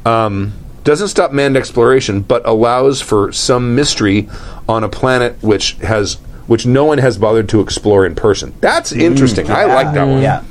[0.03, 4.29] Um, Doesn't stop manned exploration, but allows for some mystery
[4.67, 6.15] on a planet which has
[6.47, 8.53] which no one has bothered to explore in person.
[8.59, 9.49] That's mm, interesting.
[9.49, 10.21] I like that one.
[10.21, 10.43] Yeah.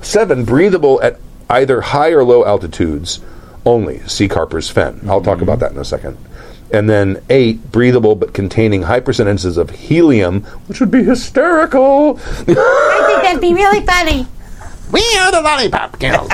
[0.00, 1.18] Seven, breathable at
[1.50, 3.20] either high or low altitudes
[3.66, 3.98] only.
[4.08, 5.00] See Carper's Fen.
[5.08, 5.42] I'll talk mm-hmm.
[5.42, 6.16] about that in a second.
[6.72, 12.18] And then eight, breathable but containing high percentages of helium, which would be hysterical.
[12.18, 12.56] I think
[13.22, 14.26] that'd be really funny.
[14.92, 16.28] we are the lollipop girls.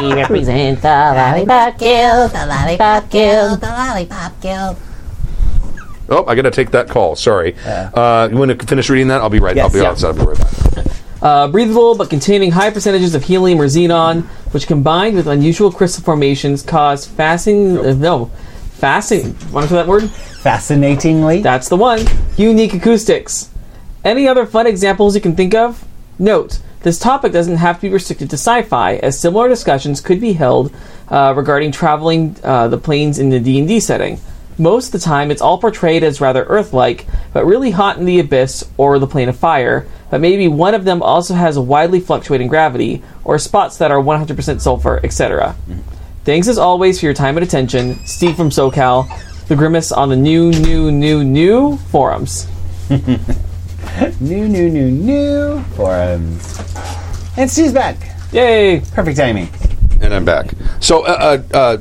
[0.00, 4.76] We represent the lollipop guild, the lollipop guild, the lollipop guild.
[6.08, 7.16] oh, I got to take that call.
[7.16, 7.54] Sorry.
[7.66, 9.20] Uh, you want to finish reading that?
[9.20, 9.58] I'll be right.
[9.58, 9.90] I'll be Yeah.
[9.90, 10.08] outside.
[10.08, 10.86] I'll be right back.
[11.22, 16.04] Uh, breathable, but containing high percentages of helium or xenon, which combined with unusual crystal
[16.04, 17.78] formations cause fascinating.
[17.78, 18.26] Uh, no,
[18.74, 19.34] fascinating.
[19.50, 20.08] Want to say that word?
[20.10, 21.42] Fascinatingly.
[21.42, 22.00] That's the one.
[22.36, 23.48] Unique acoustics.
[24.04, 25.84] Any other fun examples you can think of?
[26.18, 30.34] Note: This topic doesn't have to be restricted to sci-fi, as similar discussions could be
[30.34, 30.72] held
[31.08, 34.20] uh, regarding traveling uh, the planes in the D and D setting.
[34.56, 38.20] Most of the time, it's all portrayed as rather Earth-like, but really hot in the
[38.20, 39.88] abyss or the plane of fire.
[40.12, 44.00] But maybe one of them also has a widely fluctuating gravity, or spots that are
[44.00, 45.56] 100% sulfur, etc.
[46.24, 47.96] Thanks as always for your time and attention.
[48.06, 49.08] Steve from SoCal,
[49.48, 52.46] the Grimace on the new, new, new, new forums.
[54.20, 56.58] New, new, new, new forums.
[57.36, 57.96] And Stu's back.
[58.32, 58.80] Yay!
[58.92, 59.48] Perfect timing.
[60.02, 60.50] And I'm back.
[60.80, 61.78] So, uh, uh, uh,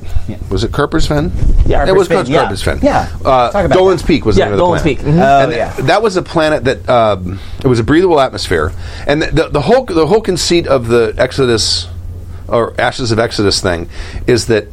[0.50, 1.32] was it Carper's Fen?
[1.66, 2.40] Yeah, it was Fen, called yeah.
[2.42, 2.80] Carper's Fen.
[2.82, 3.10] Yeah.
[3.26, 5.00] Uh, Talk about Dolan's Peak was the Yeah, name the Dolan's planet.
[5.00, 5.08] Peak.
[5.08, 5.20] Mhm.
[5.20, 5.74] Oh, and yeah.
[5.88, 8.72] that was a planet that um, it was a breathable atmosphere,
[9.06, 11.88] and the, the, the whole the whole conceit of the Exodus
[12.48, 13.90] or Ashes of Exodus thing
[14.28, 14.68] is that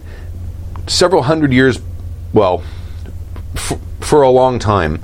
[0.87, 1.81] several hundred years,
[2.33, 2.63] well,
[3.57, 5.03] f- for a long time,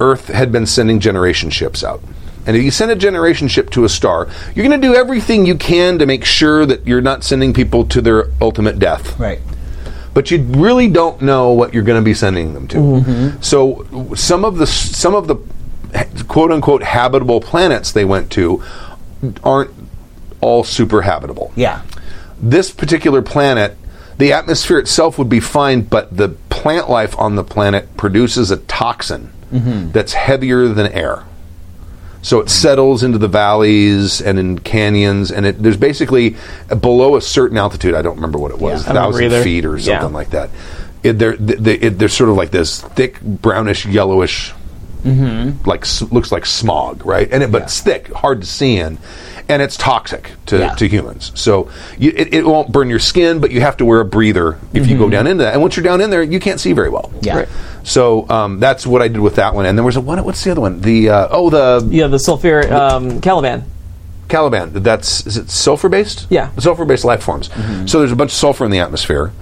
[0.00, 2.02] Earth had been sending generation ships out.
[2.46, 5.44] And if you send a generation ship to a star, you're going to do everything
[5.44, 9.40] you can to make sure that you're not sending people to their ultimate death Right.
[10.14, 12.76] but you really don't know what you're going to be sending them to.
[12.78, 13.42] Mm-hmm.
[13.42, 15.36] So some of the some of the
[16.26, 18.62] quote unquote habitable planets they went to
[19.44, 19.70] aren't
[20.40, 21.52] all super habitable.
[21.56, 21.82] Yeah.
[22.40, 23.76] This particular planet,
[24.18, 28.56] the atmosphere itself would be fine, but the plant life on the planet produces a
[28.58, 31.24] toxin that's heavier than air.
[32.20, 36.36] So it settles into the valleys and in canyons, and it, there's basically
[36.68, 37.94] below a certain altitude.
[37.94, 40.00] I don't remember what it was, don't thousand feet or Yeah.
[40.00, 40.50] something like that.
[41.04, 44.52] It, they're they, it, they're sort of like this thick brownish yellowish,
[45.64, 47.28] like looks like smog, right?
[47.30, 48.98] And it, but it's thick, hard to see in,
[49.48, 50.74] and it's toxic to, Yeah.
[50.74, 51.32] to humans.
[51.34, 54.58] So you, it, it won't burn your skin, but you have to wear a breather
[54.74, 55.54] if you go down into that.
[55.54, 57.10] And once you're down in there, you can't see very well.
[57.22, 57.38] Yeah.
[57.38, 57.48] Right.
[57.84, 59.64] So um, that's what I did with that one.
[59.66, 60.22] And there was a one.
[60.24, 60.80] What's the other one?
[60.82, 63.64] The uh, oh the Yeah, the sulfur um, Caliban.
[64.28, 64.74] Caliban.
[64.74, 66.26] That's is it sulfur based?
[66.28, 66.50] Yeah.
[66.58, 67.48] sulfur based life forms.
[67.90, 69.32] So there's a bunch of sulfur in the atmosphere,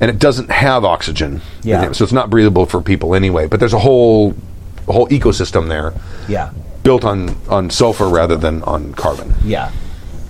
[0.00, 1.42] and it doesn't have oxygen.
[1.64, 1.82] Yeah.
[1.82, 3.48] in it, So it's not breathable for people anyway.
[3.48, 4.36] But there's a whole
[4.86, 5.92] a whole ecosystem there
[6.28, 6.50] Yeah.
[6.86, 9.34] Built on on sulfur rather than on carbon.
[9.44, 9.72] Yeah,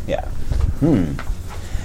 [0.08, 0.24] yeah.
[0.80, 1.12] Hmm.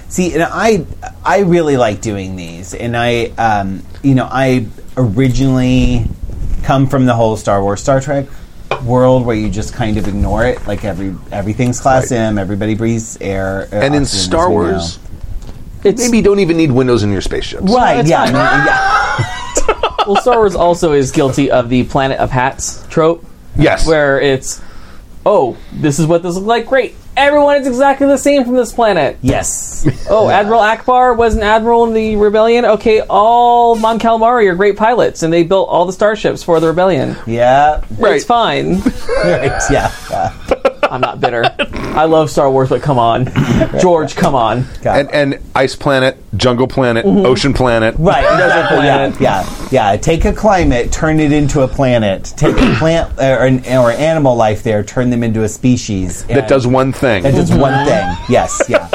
[0.10, 0.86] See, and I
[1.24, 6.06] I really like doing these, and I um, you know I originally
[6.64, 8.26] come from the whole Star Wars Star Trek
[8.86, 12.18] world where you just kind of ignore it, like every everything's class Right.
[12.20, 15.00] M, everybody breathes air, uh, And in Star we Wars,
[15.84, 17.64] It's maybe you don't even need windows in your spaceships.
[17.64, 17.76] know.
[17.76, 18.06] right?
[18.06, 20.06] Yeah, I mean, yeah.
[20.08, 23.26] well, Star Wars also is guilty of the Planet of Hats trope,
[23.58, 23.88] Yes.
[23.88, 24.62] where it's,
[25.26, 26.68] oh, this is what this looks like.
[26.68, 29.18] Great, everyone is exactly the same from this planet.
[29.22, 29.70] Yes.
[30.10, 32.66] Oh, Admiral Ackbar was an admiral in the rebellion.
[32.66, 36.68] Okay, all Mon Calamari are great pilots, and they built all the starships for the
[36.68, 37.16] rebellion.
[37.26, 37.82] Yeah.
[37.98, 38.16] Right.
[38.18, 38.82] It's fine.
[39.24, 39.62] Right.
[39.72, 40.34] Yeah.
[40.92, 40.96] yeah.
[40.96, 41.44] I'm not bitter.
[41.96, 43.32] I love Star Wars, but come on,
[43.80, 44.66] George, come on.
[44.86, 47.96] And, and ice planet, jungle planet, ocean planet.
[47.98, 48.78] Right, exactly.
[48.78, 49.22] planet.
[49.22, 49.98] Yeah, yeah, yeah.
[49.98, 52.34] Take a climate, turn it into a planet.
[52.38, 56.26] Take a plant uh, or, an, or animal life there, turn them into a species.
[56.26, 57.24] That does one thing.
[57.24, 58.08] That does one thing.
[58.30, 58.90] Yes, yeah.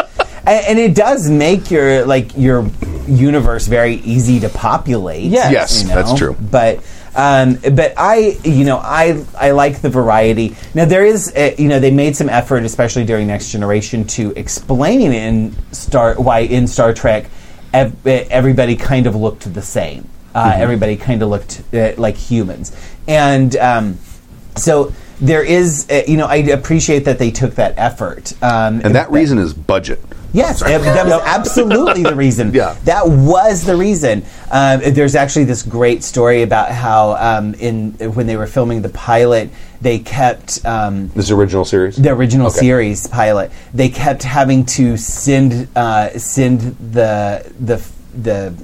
[0.46, 2.68] And, and it does make your like your
[3.08, 5.24] universe very easy to populate.
[5.24, 5.52] Yes.
[5.52, 5.94] Yes, you know?
[5.94, 6.34] that's true.
[6.34, 6.82] But
[7.16, 10.54] um, but I you know I I like the variety.
[10.74, 14.32] Now there is uh, you know they made some effort, especially during Next Generation, to
[14.36, 17.30] explain in Star why in Star Trek
[17.72, 20.08] ev- everybody kind of looked the same.
[20.34, 20.62] Uh, Mm-hmm.
[20.62, 22.76] Everybody kind of looked uh, like humans,
[23.08, 23.56] and.
[23.56, 23.98] Um,
[24.56, 28.32] so there is, uh, you know, I appreciate that they took that effort.
[28.42, 30.00] Um, and that reason is budget.
[30.32, 32.52] Yes, that, that was absolutely the reason.
[32.54, 32.76] Yeah.
[32.84, 34.22] that was the reason.
[34.50, 38.90] Um, there's actually this great story about how um, in when they were filming the
[38.90, 39.48] pilot,
[39.80, 41.96] they kept um, This original series.
[41.96, 42.58] the original Okay.
[42.58, 43.50] series pilot.
[43.72, 46.60] They kept having to send uh, send
[46.92, 47.82] the the
[48.14, 48.54] the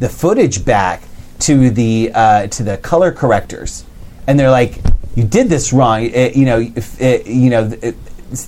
[0.00, 1.02] the footage back
[1.40, 3.84] to the uh, to the color correctors,
[4.26, 4.80] and they're like,
[5.14, 6.04] "You did this wrong.
[6.04, 7.92] It- you know, if, it, you know." It, eh,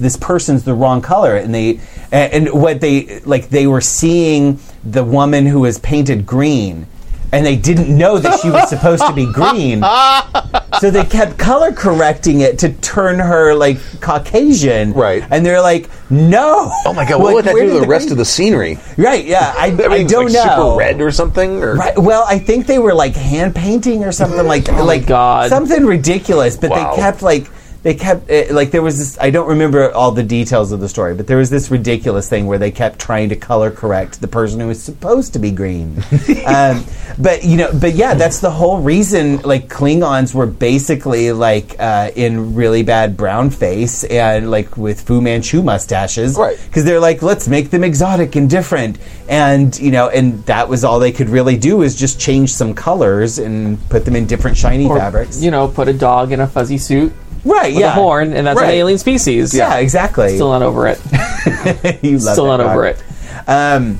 [0.00, 1.78] this person's the wrong color and they
[2.10, 6.86] and, and what they like they were seeing the woman who was painted green
[7.34, 9.82] and they didn't know that she was supposed to be green
[10.80, 14.92] so they kept color correcting it to turn her like Caucasian.
[14.92, 15.24] Right.
[15.30, 16.70] And they're like, no.
[16.86, 17.18] Oh my god!
[17.20, 18.78] What Like, would that do to did the rest green- of the scenery?
[18.96, 19.24] Right.
[19.24, 19.52] Yeah.
[19.56, 20.42] I, I, don't like know.
[20.74, 21.62] Super red or something?
[21.62, 21.96] Or Right.
[21.98, 25.48] Well, I think they were like hand painting or something like oh like God.
[25.48, 26.56] something ridiculous.
[26.56, 26.94] But Wow.
[26.94, 27.46] they kept like
[27.84, 29.18] they kept uh, like there was this.
[29.20, 32.46] I don't remember all the details of the story, but there was this ridiculous thing
[32.46, 36.02] where they kept trying to color correct the person who was supposed to be green.
[36.46, 36.82] um,
[37.18, 39.42] but you know, but yeah, that's the whole reason.
[39.42, 45.20] Like Klingons were basically like uh, in really bad brown face and like with Fu
[45.20, 46.58] Manchu mustaches, Right.
[46.64, 50.84] Because they're like, let's make them exotic and different, and you know, and that was
[50.84, 54.56] all they could really do is just change some colors and put them in different
[54.56, 55.42] shiny Or, fabrics.
[55.42, 57.12] You know, put a dog in a fuzzy suit
[57.44, 57.72] right?
[57.72, 57.92] with yeah.
[57.92, 58.70] a horn, and that's Right.
[58.70, 59.54] an alien species.
[59.54, 60.34] Yeah, exactly.
[60.34, 61.00] Still not over it.
[62.02, 63.02] you love Still not over it.
[63.46, 63.98] Um,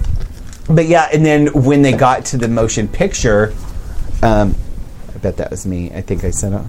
[0.69, 3.53] but yeah, and then when they got to the motion picture,
[4.23, 4.55] um,
[5.15, 5.93] I bet that was me.
[5.93, 6.63] I think I sent it.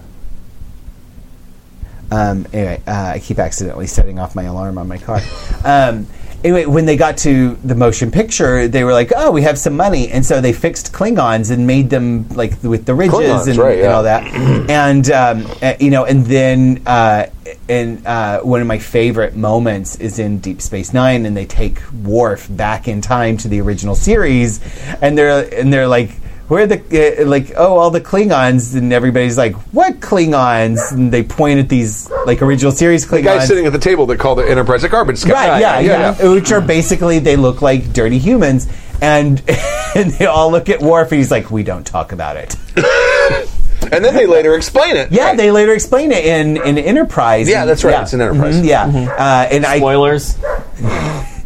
[2.12, 5.22] Um, anyway, uh, I keep accidentally setting off my alarm on my car.
[5.64, 6.08] Um,
[6.46, 9.76] anyway, when they got to the motion picture, they were like, "Oh, we have some
[9.76, 13.58] money," and so they fixed Klingons and made them like with the ridges Klingons, and,
[13.58, 14.24] right, and all that.
[14.70, 17.26] and um, uh, you know, and then uh,
[17.68, 21.82] and uh, one of my favorite moments is in Deep Space Nine, and they take
[22.04, 24.62] Worf back in time to the original series,
[25.02, 26.12] and they're and they're like.
[26.48, 31.12] Where are the uh, like oh all the Klingons and everybody's like what Klingons and
[31.12, 34.20] they point at these like original series Klingons the guy sitting at the table that
[34.20, 35.34] called the Enterprise a carbon scout.
[35.34, 38.68] Right, yeah, yeah, Which are basically they look like dirty humans,
[39.02, 39.42] and
[39.96, 42.56] and they all look at Worf, and he's like, "We don't talk about it."
[43.92, 45.12] And then they later explain it.
[45.12, 45.38] Yeah, Right.
[45.38, 47.48] they later explain it in in Enterprise.
[47.48, 48.02] Yeah, that's right, Yeah.
[48.02, 48.56] it's in Enterprise.
[48.56, 48.86] Mhm, yeah,
[49.18, 50.36] uh, and I Spoilers.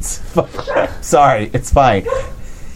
[1.01, 2.05] sorry, it's fine.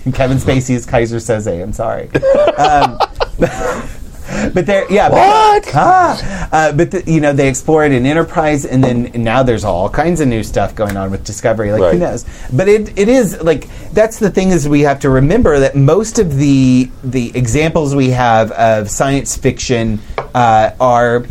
[0.14, 1.62] Kevin Spacey is Keyser Söze.
[1.62, 2.10] I'm sorry.
[2.58, 2.98] Um,
[4.54, 5.08] but there, yeah.
[5.08, 9.44] But, ah, uh, but the, you know, they explore it in Enterprise, and then now
[9.44, 11.72] there's all kinds of new stuff going on with Discovery.
[11.72, 12.26] Like who knows?
[12.52, 16.20] But it, it is like that's the thing is we have to remember that most
[16.20, 20.00] of the the examples we have of science fiction
[20.36, 21.26] uh, are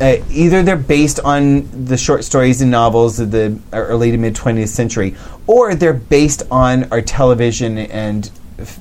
[0.00, 4.34] uh, either they're based on the short stories and novels of the early to mid
[4.34, 8.30] 20th century, or they're based on our television and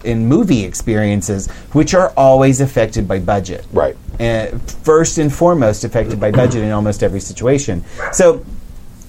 [0.04, 3.66] in movie experiences, which are always affected by budget.
[3.72, 3.96] Right.
[4.20, 7.84] And first and foremost, affected by budget in almost every situation.
[8.12, 8.46] So,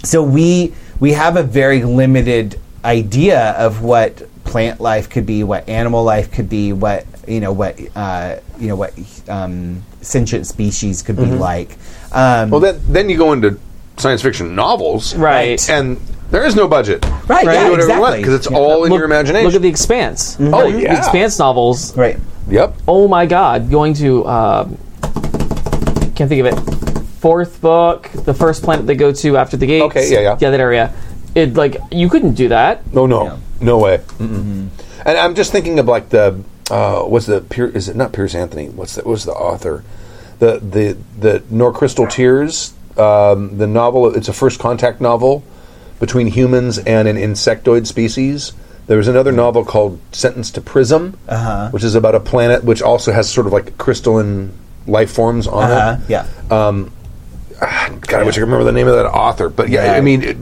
[0.02, 5.68] so we we have a very limited idea of what plant life could be, what
[5.68, 8.94] animal life could be, what you know, what uh, you know, what
[9.28, 11.76] um, sentient species could be like.
[12.12, 13.58] Um, Well, then then you go into
[13.96, 15.58] science fiction novels, Right.
[15.70, 15.96] And
[16.30, 17.04] there is no budget.
[17.28, 17.44] right?
[17.44, 18.18] You Yeah, do whatever exactly.
[18.18, 18.58] because it's Yeah.
[18.58, 19.46] all in Look- your imagination.
[19.46, 20.36] Look at the Expanse.
[20.40, 20.98] Oh, The yeah.
[20.98, 21.96] Expanse novels.
[21.96, 22.18] right.
[22.50, 22.74] yep.
[22.86, 23.70] Oh my God!
[23.70, 24.76] Going to um,
[26.14, 26.58] can't think of it.
[27.20, 29.84] Fourth book, the first planet they go to after the gates.
[29.86, 30.36] Okay, yeah, yeah.
[30.40, 30.92] yeah, that area.
[31.34, 32.80] It like you couldn't do that.
[32.94, 33.36] No, no, Yeah.
[33.60, 33.98] no way.
[34.18, 34.68] Mm-mm.
[35.04, 36.36] And I'm just thinking of like the
[36.70, 38.68] uh, what's the Pier, is it not Piers Anthony?
[38.68, 39.82] What's the what's the author?
[40.38, 44.14] The the the Nor Crystal Tears, um, the novel.
[44.14, 45.42] It's a first contact novel
[45.98, 48.52] between humans and an insectoid species.
[48.86, 51.70] There was another novel called Sentenced to Prism, Uh-huh.
[51.70, 54.52] which is about a planet which also has sort of like crystalline
[54.86, 55.96] life forms on Uh-huh.
[56.00, 56.10] it.
[56.10, 56.26] Yeah.
[57.58, 59.48] God, I wish I could remember the name of that author.
[59.48, 59.92] But yeah, Yeah.
[59.92, 60.36] I mean, it,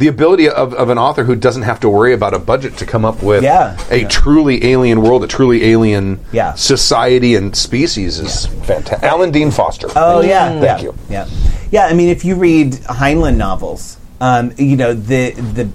[0.00, 2.86] the ability of, of an author who doesn't have to worry about a budget to
[2.86, 3.76] come up with Yeah.
[3.90, 4.08] a Yeah.
[4.08, 6.54] truly alien world, a truly alien Yeah.
[6.54, 9.02] society and species is fantastic.
[9.02, 9.88] Alan Dean Foster.
[9.94, 10.94] Oh yeah, Thank yeah, you.
[11.10, 11.26] Yeah,
[11.70, 11.86] yeah.
[11.86, 15.68] I mean, if you read Heinlein novels, um, you know the the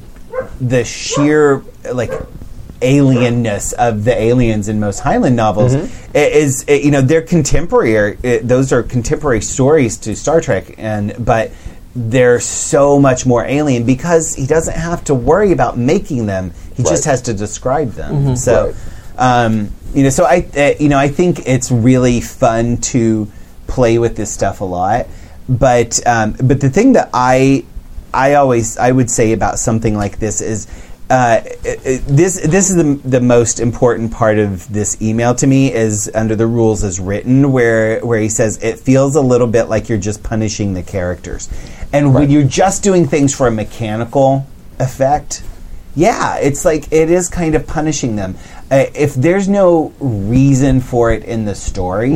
[0.59, 1.61] the sheer
[1.93, 2.11] like
[2.81, 6.15] alienness of the aliens in most Heinlein novels Mm-hmm.
[6.15, 8.15] is, you know they're contemporary.
[8.43, 11.51] those are contemporary stories to Star Trek, and but
[11.95, 16.51] they're so much more alien because he doesn't have to worry about making them.
[16.75, 18.35] He just has to describe them.
[18.35, 18.67] So.
[18.67, 18.75] Right.
[19.17, 23.31] Um, you know, so I, uh, you know, I think it's really fun to
[23.65, 25.07] play with this stuff a lot.
[25.47, 27.63] But, um, but the thing that I,
[28.13, 30.67] I always, I would say about something like this is,
[31.09, 36.09] uh, this, this is the, the most important part of this email to me is
[36.15, 39.87] under the rules as written, where, where he says it feels a little bit like
[39.87, 41.47] you're just punishing the characters,
[41.93, 44.47] and when you're just doing things for a mechanical
[44.79, 45.43] effect,
[45.95, 48.35] yeah, it's like it is kind of punishing them.
[48.71, 52.13] Uh, if there's no reason for it in the story,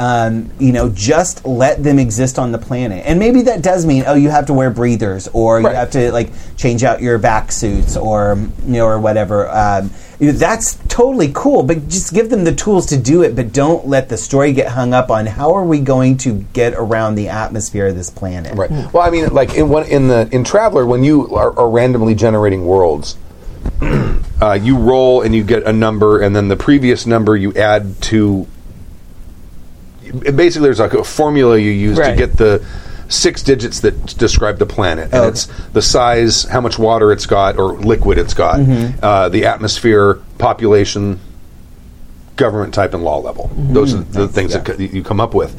[0.00, 3.04] um, you know, just let them exist on the planet.
[3.04, 5.70] And maybe that does mean, oh, you have to wear breathers, or Right.
[5.70, 9.46] you have to like change out your vac suits, or you know, or whatever.
[9.50, 13.36] Um, you know, that's totally cool, but just give them the tools to do it.
[13.36, 16.72] But don't let the story get hung up on how are we going to get
[16.72, 18.56] around the atmosphere of this planet.
[18.56, 18.70] Right.
[18.70, 22.14] Well, I mean, like in one in the in Traveller, when you are, are randomly
[22.14, 23.18] generating worlds,
[23.82, 28.00] uh, you roll and you get a number, and then the previous number you add
[28.04, 28.46] to.
[30.12, 32.64] Basically, there's like a formula you use to get the
[33.08, 37.58] six digits that describe the planet, and it's the size, how much water it's got
[37.58, 38.60] or liquid it's got,
[39.02, 41.18] uh, the atmosphere, population,
[42.36, 43.50] government type and law level.
[43.56, 45.54] Those are the things that c- you come up with.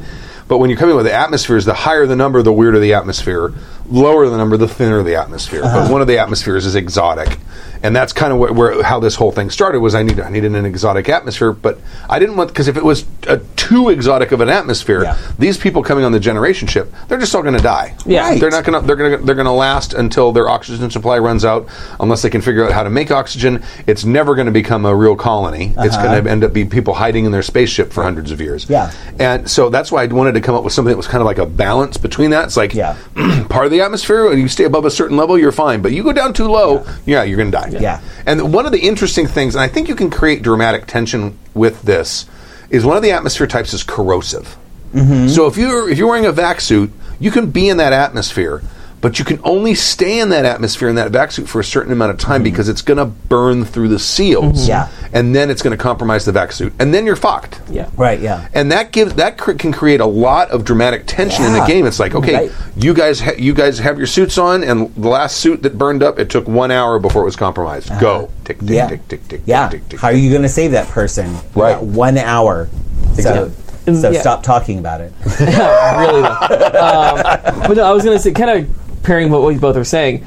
[0.52, 2.92] But when you come in with the atmospheres, the higher the number, the weirder the
[2.92, 3.54] atmosphere.
[3.88, 5.62] Lower the number, the thinner the atmosphere.
[5.62, 5.92] But uh-huh.
[5.92, 7.38] one of the atmospheres is exotic,
[7.82, 9.80] and that's kind of where, where how this whole thing started.
[9.80, 12.84] Was I needed I needed an exotic atmosphere, but I didn't want because if it
[12.84, 15.18] was a too exotic of an atmosphere, Yeah.
[15.38, 17.96] these people coming on the generation ship, they're just all going to die.
[18.06, 18.28] Yeah.
[18.28, 18.40] Right.
[18.40, 21.18] they're not going to they're going to they're going to last until their oxygen supply
[21.18, 21.66] runs out,
[21.98, 23.62] unless they can figure out how to make oxygen.
[23.86, 25.74] It's never going to become a real colony.
[25.78, 26.02] It's uh-huh.
[26.02, 28.68] going to end up being people hiding in their spaceship for hundreds of years.
[28.68, 28.92] Yeah.
[29.18, 31.26] and so that's why I wanted to come up with something that was kind of
[31.26, 32.44] like a balance between that.
[32.44, 32.96] It's like Yeah.
[33.48, 35.82] part of the atmosphere, and you stay above a certain level, you're fine.
[35.82, 37.68] But you go down too low, yeah, you're going to die.
[37.80, 38.00] Yeah.
[38.26, 41.82] And one of the interesting things, and I think you can create dramatic tension with
[41.82, 42.26] this,
[42.70, 44.56] is one of the atmosphere types is corrosive.
[44.94, 45.28] Mm-hmm.
[45.28, 48.62] So if you're if you're wearing a vac suit, you can be in that atmosphere,
[49.02, 51.92] but you can only stay in that atmosphere in that vac suit for a certain
[51.92, 54.66] amount of time because it's going to burn through the seals.
[54.66, 54.88] Yeah.
[55.12, 57.60] and then it's going to compromise the vac suit, and then you're fucked.
[57.70, 57.90] Yeah.
[57.96, 58.18] Right.
[58.20, 58.48] Yeah.
[58.54, 61.84] And that gives that cr- can create a lot of dramatic tension in the game.
[61.84, 62.52] It's like, okay, Right.
[62.76, 66.02] you guys ha- you guys have your suits on, and the last suit that burned
[66.02, 67.90] up, it took one hour before it was compromised.
[68.00, 68.74] Go tick tick Uh-huh.
[68.74, 68.86] yeah.
[68.88, 69.68] tick tick tick Yeah.
[69.68, 70.00] tick tick.
[70.00, 71.34] How are you going to save that person?
[71.54, 71.74] Right.
[71.74, 72.68] got one hour.
[73.16, 73.50] So,
[73.84, 74.20] so yeah.
[74.20, 75.12] stop talking about it.
[75.40, 76.68] really though.
[76.82, 79.84] Um, but no, I was going to say, kind of pairing what we both are
[79.84, 80.26] saying.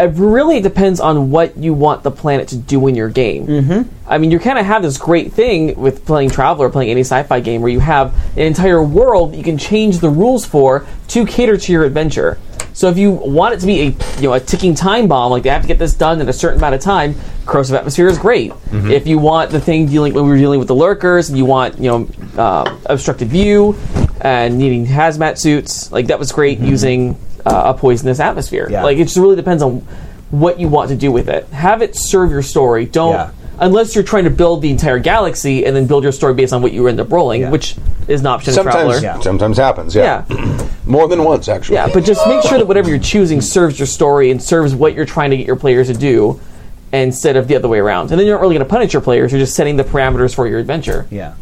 [0.00, 3.46] It really depends on what you want the planet to do in your game.
[3.46, 4.10] Mm-hmm.
[4.10, 7.40] I mean, you kind of have this great thing with playing Traveller, playing any sci-fi
[7.40, 11.56] game, where you have an entire world you can change the rules for to cater
[11.56, 12.38] to your adventure.
[12.74, 15.42] So if you want it to be a you know a ticking time bomb, like
[15.42, 18.18] they have to get this done in a certain amount of time, corrosive atmosphere is
[18.18, 18.52] great.
[18.92, 21.44] If you want the thing dealing when we were dealing with the lurkers, and you
[21.44, 22.08] want you know
[22.40, 23.76] uh, obstructed view
[24.20, 28.68] and needing hazmat suits, like that was great using uh, a poisonous atmosphere.
[28.70, 28.82] Yeah.
[28.82, 29.78] Like it just really depends on
[30.30, 31.46] what you want to do with it.
[31.48, 32.84] Have it serve your story.
[32.86, 33.30] Don't Yeah.
[33.60, 36.60] unless you're trying to build the entire galaxy and then build your story based on
[36.62, 37.50] what you end up rolling, Yeah.
[37.50, 37.76] which
[38.08, 39.00] is an option in Sometimes, Traveller.
[39.00, 39.20] Yeah.
[39.20, 39.94] sometimes happens.
[39.94, 40.24] Yeah.
[40.28, 40.68] Yeah.
[40.86, 41.76] more than once actually.
[41.76, 44.94] Yeah, but just make sure that whatever you're choosing serves your story and serves what
[44.94, 46.40] you're trying to get your players to do
[46.92, 48.10] instead of the other way around.
[48.10, 50.34] And then you're not really going to punish your players, you're just setting the parameters
[50.34, 51.06] for your adventure.
[51.10, 51.34] Yeah.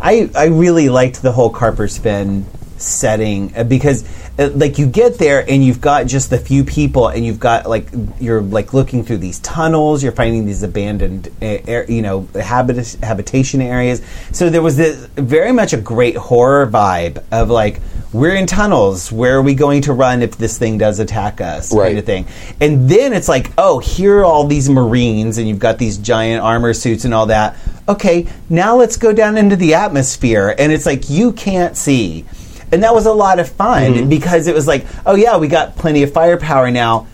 [0.00, 2.46] I I really liked the whole Carper spin
[2.88, 4.04] setting uh, because
[4.38, 7.68] uh, like you get there and you've got just the few people and you've got
[7.68, 7.88] like
[8.20, 12.96] you're like looking through these tunnels you're finding these abandoned uh, air, you know habit-
[13.02, 14.02] habitation areas.
[14.32, 17.80] So there was this very much a great horror vibe of like
[18.12, 21.74] we're in tunnels where are we going to run if this thing does attack us
[21.74, 21.88] Right.
[21.88, 22.26] kind of thing.
[22.60, 26.42] And then it's like oh here are all these marines and you've got these giant
[26.42, 27.56] armor suits and all that.
[27.88, 30.54] Okay now let's go down into the atmosphere.
[30.58, 32.24] And it's like you can't see
[32.72, 34.08] and that was a lot of fun Mm-hmm.
[34.08, 37.06] because it was like oh yeah we got plenty of firepower now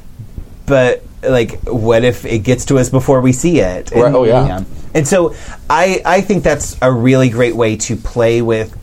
[0.66, 4.64] but like what if it gets to us before we see it Right, oh, yeah.
[4.94, 5.34] and so
[5.70, 8.76] I, I think that's a really great way to play with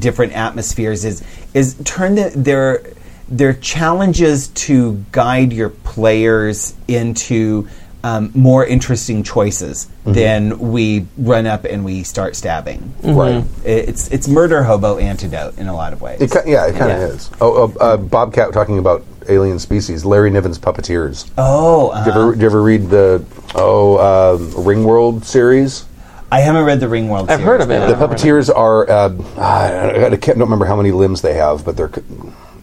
[0.00, 1.22] different atmospheres is
[1.54, 2.82] is turn the, their
[3.28, 7.68] their challenges to guide your players into
[8.04, 10.12] um, more interesting choices Mm-hmm.
[10.14, 12.94] than we run up and we start stabbing.
[13.04, 13.44] Right.
[13.64, 16.22] It's it's murder hobo antidote in a lot of ways.
[16.22, 17.06] It, ki- yeah, it kind of Yeah.
[17.08, 17.30] is.
[17.42, 20.06] Oh, uh, uh, Bobcat talking about alien species.
[20.06, 21.30] Larry Niven's Puppeteers.
[21.36, 23.22] oh, Did you, uh, ever, did you ever read the
[23.54, 23.98] oh
[24.36, 25.84] um, Ringworld series?
[26.32, 27.26] I haven't read the Ringworld.
[27.26, 27.30] Series.
[27.40, 27.80] I've heard of it.
[27.80, 28.88] The I don't puppeteers are.
[28.88, 31.90] Uh, I, I can't don't remember how many limbs they have, but they're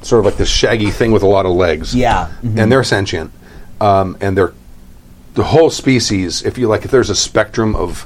[0.01, 1.93] sort of like this shaggy thing with a lot of legs.
[1.93, 2.29] Yeah.
[2.43, 2.57] Mhm.
[2.59, 3.31] and they're sentient,
[3.81, 4.53] um, and they're
[5.35, 6.43] the whole species.
[6.43, 8.05] If you like, if there's a spectrum of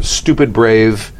[0.00, 1.12] stupid brave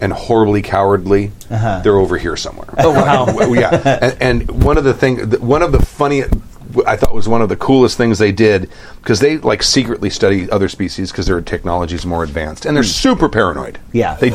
[0.00, 1.80] and horribly cowardly, Uh-huh.
[1.82, 2.68] they're over here somewhere.
[2.78, 3.26] Oh, wow.
[3.54, 6.22] Yeah, and, and one of the thing, one of the funny,
[6.86, 8.70] I thought was one of the coolest things they did
[9.02, 12.84] because they like secretly study other species because their technology is more advanced and they're
[12.84, 13.78] super paranoid.
[13.92, 14.14] Yeah.
[14.14, 14.30] they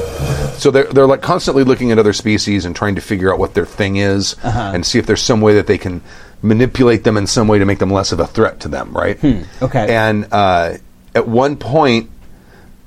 [0.58, 3.54] so they're they're like constantly looking at other species and trying to figure out what
[3.54, 4.72] their thing is Uh-huh.
[4.76, 6.02] and see if there's some way that they can
[6.42, 8.92] manipulate them in some way to make them less of a threat to them.
[8.94, 9.20] Right.
[9.20, 9.42] Hmm.
[9.62, 9.96] Okay.
[9.96, 10.76] And uh,
[11.14, 12.10] at one point,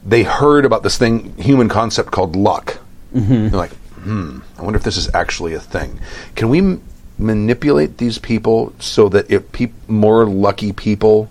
[0.05, 2.79] they heard about this thing, human concept called luck.
[3.15, 3.49] Mm-hmm.
[3.49, 5.99] They're like, hmm, I wonder if this is actually a thing.
[6.35, 6.83] Can we m-
[7.19, 11.29] manipulate these people so that if peop more lucky people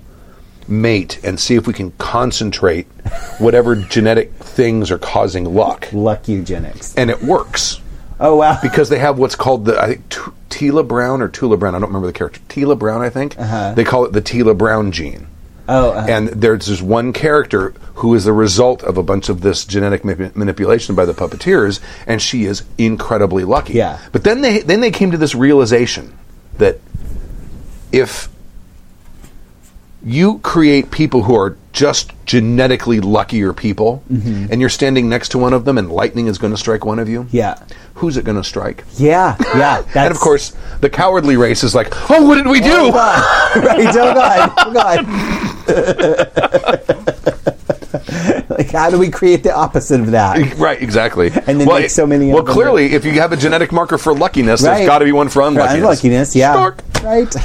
[0.68, 2.86] mate and see if we can concentrate
[3.40, 5.88] whatever genetic things are causing luck?
[5.94, 6.96] Luck eugenics.
[6.96, 7.80] And it works
[8.20, 8.60] Oh wow.
[8.64, 10.22] because they have what's called the I think T-
[10.70, 11.76] Teela Brown or Tula Brown.
[11.76, 12.40] I don't remember the character.
[12.50, 13.38] Teela Brown, I think.
[13.40, 13.74] Uh-huh.
[13.76, 15.28] They call it the Teela Brown gene.
[15.70, 19.42] oh, uh, And there's this one character who is the result of a bunch of
[19.42, 23.74] this genetic ma- manipulation by the puppeteers, and she is incredibly lucky.
[23.74, 24.00] Yeah.
[24.12, 26.18] But then they then they came to this realization
[26.58, 26.80] that
[27.92, 28.30] if
[30.08, 34.52] you create people who are just genetically luckier people, Mm-hmm.
[34.52, 37.00] and you're standing next to one of them, and lightning is going to strike one
[37.00, 37.28] of you.
[37.32, 37.56] yeah.
[37.96, 38.84] Who's it going to strike?
[38.98, 39.84] Yeah, yeah.
[39.96, 43.56] And of course, the cowardly race is like, "Oh, what did we do?" Oh God.
[43.64, 45.06] right, oh God, oh God.
[48.50, 50.56] like, how do we create the opposite of that?
[50.58, 51.32] Right, exactly.
[51.48, 54.62] And then make so many Well, clearly, if you have a genetic marker for luckiness,
[54.62, 54.76] Right.
[54.78, 55.74] there's got to be one for For unluckiness.
[55.78, 56.54] unluckiness, yeah.
[56.54, 56.84] Stork.
[57.04, 57.36] Right.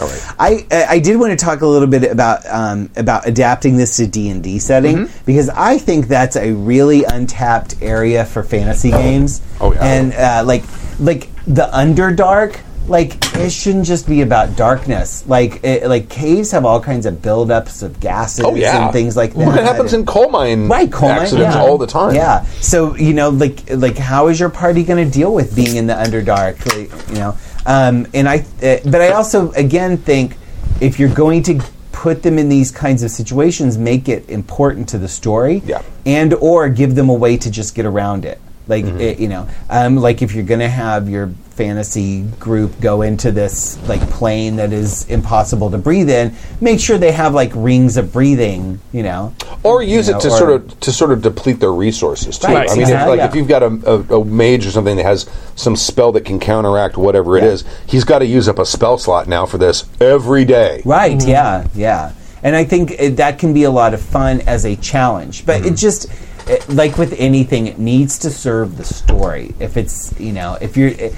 [0.00, 0.34] All right.
[0.38, 4.06] I I did want to talk a little bit about um, about adapting this to
[4.06, 5.24] D and D setting Mm-hmm.
[5.26, 9.42] because I think that's a really untapped area for fantasy games.
[9.60, 9.84] Oh, yeah.
[9.84, 10.64] and uh, like
[10.98, 12.58] like the Underdark.
[12.88, 15.24] Like it shouldn't just be about darkness.
[15.28, 19.16] Like it, like caves have all kinds of buildups of gases Oh yeah, and things
[19.16, 19.38] like that.
[19.38, 21.60] Well, it happens in coal mine right coal mine, accidents yeah.
[21.60, 22.16] all the time.
[22.16, 22.42] Yeah.
[22.60, 25.86] So you know, like like how is your party going to deal with being in
[25.86, 26.66] the underdark?
[26.66, 27.36] Like, you know,
[27.66, 30.36] um, and I, uh, but I also again think
[30.80, 31.60] if you're going to
[31.92, 35.82] put them in these kinds of situations, make it important to the story, Yeah.
[36.06, 38.40] and or give them a way to just get around it.
[38.66, 39.00] Like Mm-hmm.
[39.00, 43.30] eh, you know, um, like if you're going to have your fantasy group go into
[43.30, 47.98] this like plane that is impossible to breathe in, make sure they have like rings
[47.98, 48.80] of breathing.
[48.92, 52.38] You know, Or use You it to sort of to sort of deplete their resources
[52.38, 52.46] too.
[52.46, 53.26] Right, I mean, if, like yeah.
[53.26, 56.40] if you've got a, a, a mage or something that has some spell that can
[56.40, 57.50] counteract whatever it Yeah.
[57.50, 60.80] is, he's got to use up a spell slot now for this every day.
[60.86, 61.18] Right.
[61.18, 61.28] Mm-hmm.
[61.28, 61.68] Yeah.
[61.74, 62.12] Yeah.
[62.42, 65.60] And I think it, that can be a lot of fun as a challenge, but
[65.60, 65.74] it mm-hmm.
[65.74, 66.08] just
[66.48, 69.54] uh, like with anything, it needs to serve the story.
[69.60, 71.12] If it's you know if you're eh,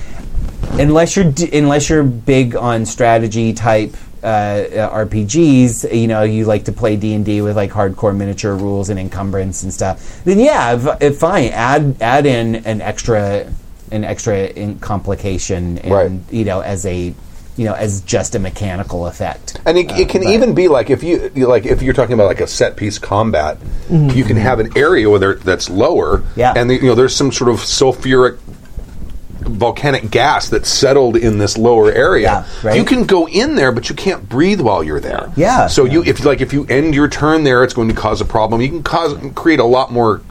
[0.72, 3.94] unless you're d- unless you're big on strategy type.
[4.24, 4.26] Uh,
[4.72, 8.54] uh, RPGs, you know, you like to play D and D with like hardcore miniature
[8.54, 10.22] rules and encumbrance and stuff.
[10.24, 11.48] Then yeah, v- eh, fine.
[11.48, 13.52] Add add in an extra
[13.90, 16.12] an extra in complication and Right.
[16.30, 17.12] you know as a
[17.56, 19.60] you know, as just a mechanical effect.
[19.66, 22.14] And it, it can but- even be like if you you- like if you're talking
[22.14, 23.58] about like a set piece combat,
[23.90, 26.52] you can have an area where there, that's lower, Yeah.
[26.56, 28.38] and the, you know there's some sort of sulfuric
[29.45, 32.22] volcanic gas that's settled in this lower area.
[32.62, 32.76] Yeah, right.
[32.76, 35.32] You can go in there, but you can't breathe while you're there.
[35.36, 35.66] Yeah.
[35.66, 38.24] So you if like if you end your turn there, it's going to cause a
[38.24, 38.61] problem.
[38.61, 40.22] You can cause create a lot more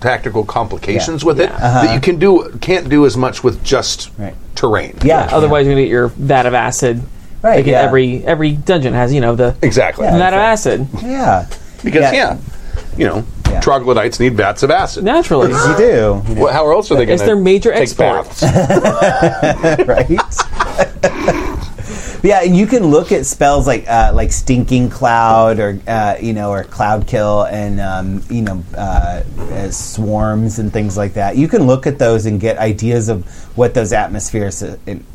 [0.00, 1.26] tactical complications Yeah.
[1.26, 2.00] with it that you uh-huh.
[2.00, 4.34] can do can't do as much with just Right.
[4.54, 4.96] terrain.
[5.04, 5.28] Yeah.
[5.30, 7.02] Otherwise, you're gonna get your vat of acid.
[7.42, 7.82] Right, Like yeah.
[7.82, 10.06] every every dungeon has, you know, the Exactly.
[10.06, 10.18] Yeah.
[10.18, 10.88] vat of acid.
[11.02, 11.46] Yeah.
[11.82, 12.38] Because yeah,
[12.96, 13.60] you know, Yeah.
[13.60, 15.04] troglodytes need vats of acid.
[15.04, 15.50] Naturally.
[15.52, 15.84] You do.
[16.28, 18.26] you know, Well, how else are they going It's to their major take export.
[18.26, 18.42] baths?
[19.86, 20.08] right?
[22.24, 26.32] yeah, and you can look at spells like uh, like stinking cloud or uh, you
[26.32, 31.36] know or cloud kill and um, you know uh, uh, swarms and things like that.
[31.36, 33.24] You can look at those and get ideas of
[33.56, 34.54] what those atmospheric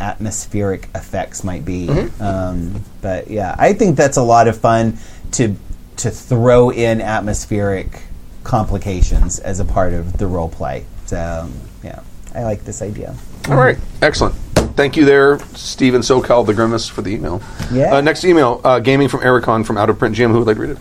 [0.01, 1.89] atmospheric effects might be.
[2.19, 4.97] Um, but yeah, I think that's a lot of fun
[5.33, 5.55] to
[5.97, 8.01] to throw in atmospheric
[8.47, 10.85] complications as a part of the role play.
[11.05, 11.49] So
[11.83, 12.01] yeah,
[12.33, 13.15] I like this idea.
[13.49, 14.35] All right, excellent.
[14.75, 17.41] Thank you there, Stephen SoCal the Grimace, for the email.
[17.71, 17.95] Yeah.
[17.95, 20.31] Uh, next email, uh, gaming from Airecon from Out of Print GM.
[20.31, 20.77] Who would like to read it?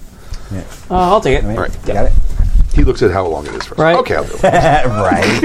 [0.90, 1.46] Uh, I'll take it.
[1.46, 1.58] Right?
[1.58, 1.86] Right.
[1.86, 2.12] Got it.
[2.74, 3.80] He looks at how long it is first.
[3.80, 3.96] Right.
[3.96, 4.42] Okay, I'll do it.
[4.44, 5.40] right.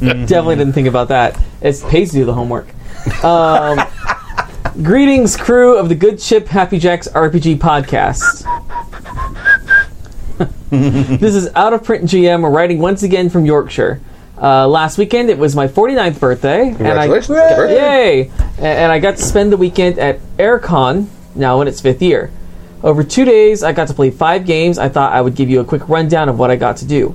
[0.26, 1.40] Definitely didn't think about that.
[1.60, 2.66] It pays to do the homework.
[3.24, 3.78] Um,
[4.82, 8.44] greetings, crew of the Good Ship Happy Jacks RPG podcast.
[10.70, 14.00] this is out of print GM writing once again from Yorkshire.
[14.40, 17.08] Uh, last weekend it was my 49th birthday, and I
[17.56, 17.74] birthday.
[17.74, 18.30] yay!
[18.58, 22.30] And I got to spend the weekend at Airecon, now in its fifth year.
[22.82, 24.78] Over two days, I got to play five games.
[24.78, 27.14] I thought I would give you a quick rundown of what I got to do.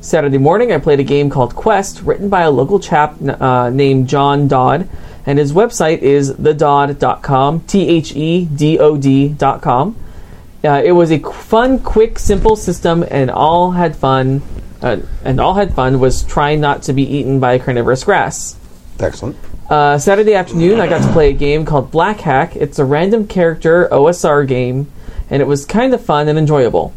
[0.00, 4.08] Saturday morning, I played a game called Quest, written by a local chap uh, named
[4.08, 4.88] John Dodd,
[5.26, 9.96] and his website is thedodd.com, T H E D O D.com.
[10.64, 14.42] Uh, it was a fun, quick, simple system, and all had fun.
[14.80, 18.56] Uh, and all had fun was trying not to be eaten by carnivorous grass.
[18.98, 19.36] Excellent.
[19.70, 22.56] Uh, Saturday afternoon, I got to play a game called Black Hack.
[22.56, 24.90] It's a random character OSR game,
[25.30, 26.92] and it was kind of fun and enjoyable.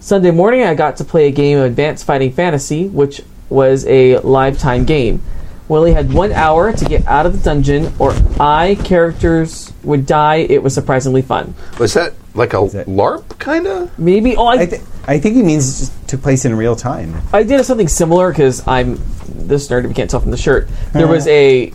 [0.00, 4.18] Sunday morning, I got to play a game of Advanced Fighting Fantasy, which was a
[4.18, 5.22] live time game.
[5.68, 10.36] Willie had one hour to get out of the dungeon, or I characters would die.
[10.36, 11.54] It was surprisingly fun.
[11.78, 13.96] Was that like a that- LARP kind of?
[13.98, 16.76] Maybe oh, I, I, th- I think he means it just took place in real
[16.76, 17.20] time.
[17.32, 18.96] I did something similar because I'm
[19.28, 19.84] this nerd.
[19.84, 21.72] If you can't tell from the shirt, there was a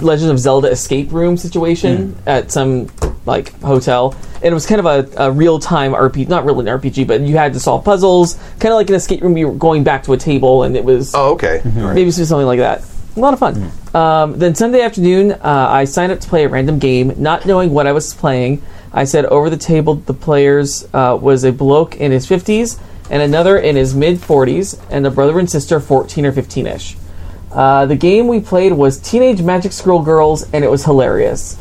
[0.00, 2.88] Legend of Zelda escape room situation at some
[3.24, 6.28] like hotel, and it was kind of a, a real time RPG.
[6.28, 9.22] Not really an RPG, but you had to solve puzzles, kind of like an escape
[9.22, 9.36] room.
[9.36, 11.60] You were going back to a table, and it was Oh, okay.
[11.64, 11.94] All right.
[11.94, 12.82] maybe something like that.
[13.16, 13.70] A lot of fun.
[13.94, 17.70] Um, then Sunday afternoon, uh, I signed up to play a random game, not knowing
[17.72, 18.62] what I was playing.
[18.96, 22.80] I said over the table the players uh, was a bloke in his 50s
[23.10, 26.96] and another in his mid 40s, and a brother and sister 14 or 15 ish.
[27.52, 31.60] Uh, the game we played was Teenage Magic Scroll Girls, and it was hilarious.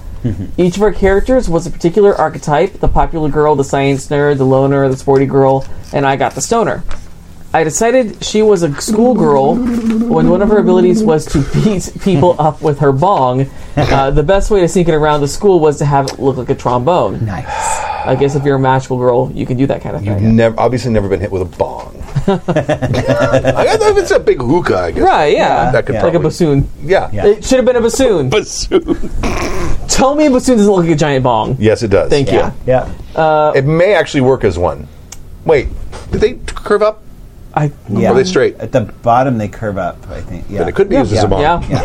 [0.57, 4.45] Each of our characters was a particular archetype the popular girl, the science nerd, the
[4.45, 5.63] loner, the sporty girl,
[5.93, 6.83] and I got the stoner.
[7.55, 12.35] I decided she was a schoolgirl when one of her abilities was to beat people
[12.37, 13.49] up with her bong.
[13.77, 16.35] Uh, the best way to sneak it around the school was to have it look
[16.35, 17.25] like a trombone.
[17.25, 17.45] Nice.
[17.47, 20.21] I guess if you're a magical girl, you can do that kind of thing.
[20.21, 21.95] You've never, obviously never been hit with a bong.
[22.27, 25.01] I if it's a big hookah, I guess.
[25.01, 25.71] Right, yeah.
[25.71, 26.03] That could Yeah.
[26.03, 26.69] Like a probably- bassoon.
[26.83, 27.09] Yeah.
[27.13, 27.25] Yeah.
[27.27, 28.29] It should have been a bassoon.
[28.31, 28.83] Bassoon.
[29.87, 31.55] Tell me a bassoon doesn't look like a giant bong.
[31.57, 32.09] Yes, it does.
[32.09, 32.51] Thank Yeah.
[32.65, 32.73] you.
[33.15, 33.53] Yeah.
[33.55, 34.89] It may actually work as one.
[35.45, 35.69] Wait,
[36.11, 37.01] did they curve up?
[37.55, 38.11] I, yeah.
[38.11, 38.55] Are they straight?
[38.57, 39.97] At the bottom, they curve up.
[40.09, 40.45] I think.
[40.49, 40.59] Yeah.
[40.59, 41.23] Then it could be used as Yeah.
[41.25, 41.41] a bong.
[41.41, 41.81] yeah.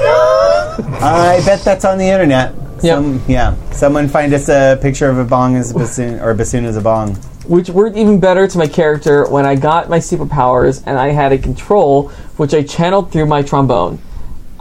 [1.00, 2.54] I bet that's on the internet.
[2.82, 2.96] Yep.
[2.96, 3.54] Some, yeah.
[3.70, 6.76] Someone find us a picture of a bong as a bassoon or a bassoon as
[6.76, 7.14] a bong.
[7.46, 11.32] which worked even better to my character when I got my superpowers and I had
[11.32, 13.98] a control which I channeled through my trombone.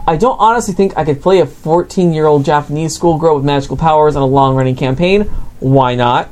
[0.07, 3.77] I don't honestly think I could play a 14 year old Japanese schoolgirl with magical
[3.77, 5.23] powers on a long running campaign.
[5.59, 6.29] Why not?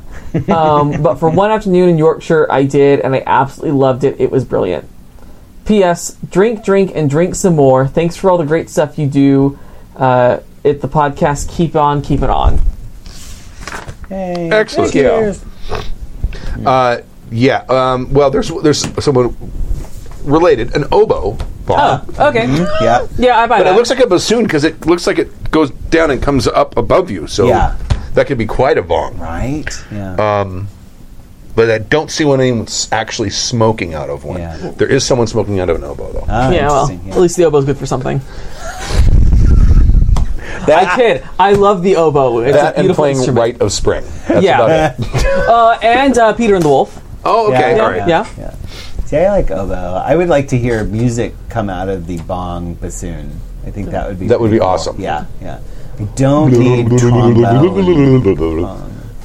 [0.50, 4.20] Um, but for one afternoon in Yorkshire, I did, and I absolutely loved it.
[4.20, 4.88] It was brilliant.
[5.66, 6.16] P.S.
[6.30, 7.88] Drink, drink, and drink some more.
[7.88, 9.60] Thanks for all the great stuff you do.
[9.96, 12.60] Uh, at the podcast, keep on, keep it on.
[14.10, 14.50] Hey.
[14.52, 14.94] Excellent.
[14.94, 15.44] Cheers.
[16.66, 17.66] Uh, yeah.
[17.70, 19.36] Um, well, there's there's someone
[20.24, 22.06] related, an oboe bong.
[22.18, 22.48] Oh, okay.
[22.82, 23.08] Yeah.
[23.18, 23.60] Yeah, I buy it.
[23.60, 23.74] But that.
[23.74, 26.78] it looks like a bassoon because it looks like it goes down and comes up
[26.78, 27.28] above you.
[27.28, 27.78] So Yeah.
[28.18, 29.18] That could be quite a bong.
[29.18, 29.70] Right.
[29.92, 30.14] Yeah.
[30.18, 30.64] Uh,
[31.56, 34.40] But I don't see when anyone's actually smoking out of one.
[34.40, 34.58] Yeah.
[34.78, 36.26] There is someone smoking out of an oboe, though.
[36.30, 37.14] Ah, yeah, well, yeah.
[37.16, 38.22] at least the elbow's good for something.
[40.70, 41.24] I kid.
[41.40, 42.40] I love the oboe.
[42.40, 43.40] It's that a and beautiful playing instrument.
[43.40, 44.04] Rite of Spring.
[44.28, 44.62] That's Yeah.
[44.66, 45.28] about it.
[45.48, 47.02] Uh, and uh, Peter and the Wolf.
[47.24, 48.08] Oh, okay, Yeah, all right.
[48.08, 48.28] Yeah.
[48.38, 48.54] Yeah.
[49.06, 49.96] See, I like oboe.
[50.06, 53.40] I would like to hear music come out of the bong bassoon.
[53.66, 54.68] I think that would be That would be cool.
[54.68, 55.00] awesome.
[55.00, 55.60] Yeah, yeah.
[56.00, 57.42] I don't need trombone.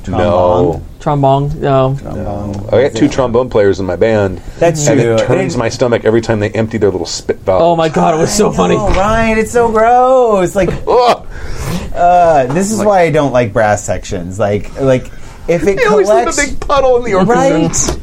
[0.09, 0.83] No.
[1.01, 1.61] Trombone.
[1.61, 1.97] No.
[2.01, 2.67] Trombone.
[2.73, 4.39] I got two trombone players in my band.
[4.59, 5.15] That's and true.
[5.15, 7.63] it turns It- my stomach every time they empty their little spit valve.
[7.63, 8.77] Oh my god, it was so funny.
[8.77, 10.55] Oh, Ryan, it's so gross.
[10.57, 14.39] Like, uh, this is why I don't like brass sections.
[14.39, 15.07] Like, like
[15.49, 17.37] if it they always leave a collects, big puddle in the orchestra.
[17.97, 17.99] right?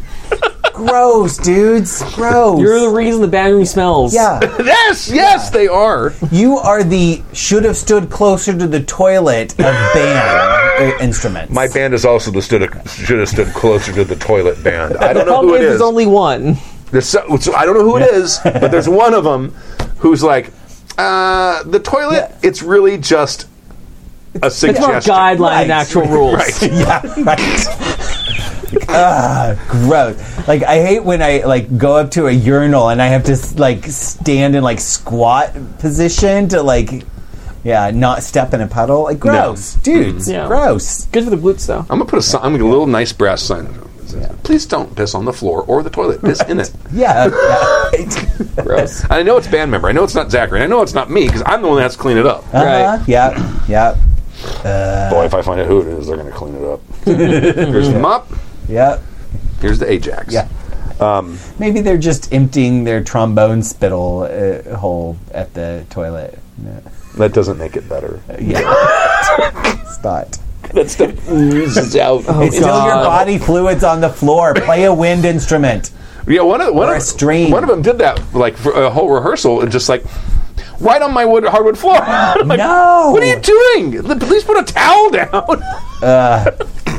[0.88, 2.02] Gross, dudes.
[2.16, 2.60] Gross.
[2.60, 4.14] You're the reason the band room smells.
[4.14, 4.40] yeah.
[4.90, 6.14] Yes, yes, they are.
[6.32, 9.58] You are the should have stood closer to the toilet of
[9.94, 11.54] band uh, instruments.
[11.54, 14.98] My band is also the stood should have stood closer to the toilet band.
[14.98, 15.70] I don't know problem who it is, is.
[15.80, 16.58] there's only one.
[16.92, 19.52] There's so, so I don't know who it is, but there's one of them
[20.00, 20.52] who's like,
[20.98, 22.30] uh, the toilet.
[22.32, 22.36] Yeah.
[22.42, 23.44] It's really just
[24.42, 25.14] a It's more suggestion.
[25.14, 25.62] guideline Right.
[25.68, 26.34] than actual rules.
[26.62, 26.62] Right.
[26.72, 27.89] yeah, right.
[28.90, 30.48] Ah, gross.
[30.48, 33.38] Like I hate when I like go up to a urinal and I have to
[33.60, 37.04] like stand in like squat position to like,
[37.64, 39.04] yeah, not step in a puddle.
[39.04, 40.30] Like gross, dudes.
[40.30, 40.48] Yeah.
[40.48, 41.06] Gross.
[41.06, 41.80] Good for the glutes, though.
[41.80, 42.42] I'm gonna put a sign.
[42.42, 43.66] I'm gonna get a little nice brass sign.
[43.66, 46.22] that says, Please don't piss on the floor or the toilet.
[46.22, 46.72] Piss in it.
[46.92, 47.28] Yeah.
[47.28, 47.90] yeah.
[47.92, 48.28] right.
[48.66, 49.06] Gross.
[49.10, 49.88] I know it's band member.
[49.88, 50.60] I know it's not Zachary.
[50.60, 52.26] And I know it's not me because I'm the one that has to clean it
[52.26, 52.52] up.
[52.54, 52.82] Right.
[52.84, 53.04] Uh-huh.
[53.08, 53.60] Yeah.
[53.68, 55.10] Yeah.
[55.12, 56.82] Boy, if I find out who it is, they're gonna clean it up.
[57.06, 58.28] Here's the mop.
[58.70, 59.00] Yeah.
[59.62, 60.34] Here's the Ajax.
[60.34, 60.48] Yeah.
[61.00, 66.38] Um, Maybe they're just emptying their trombone spittle uh, hole at the toilet.
[66.64, 66.80] Yeah.
[67.18, 68.22] That doesn't make it better.
[68.30, 68.36] Uh,
[69.82, 70.38] it's not.
[70.74, 72.24] That stuff oozes out.
[72.28, 74.54] Oh, it's still your body fluids on the floor.
[74.54, 75.92] Play a wind instrument.
[76.28, 79.62] Yeah, one of one of one of them did that like for a whole rehearsal
[79.62, 80.04] and just like
[80.80, 81.96] right on my wood hardwood floor.
[82.46, 83.10] Like, No.
[83.12, 84.20] What are you doing?
[84.20, 85.64] Please put a towel down.
[86.04, 86.52] Uh,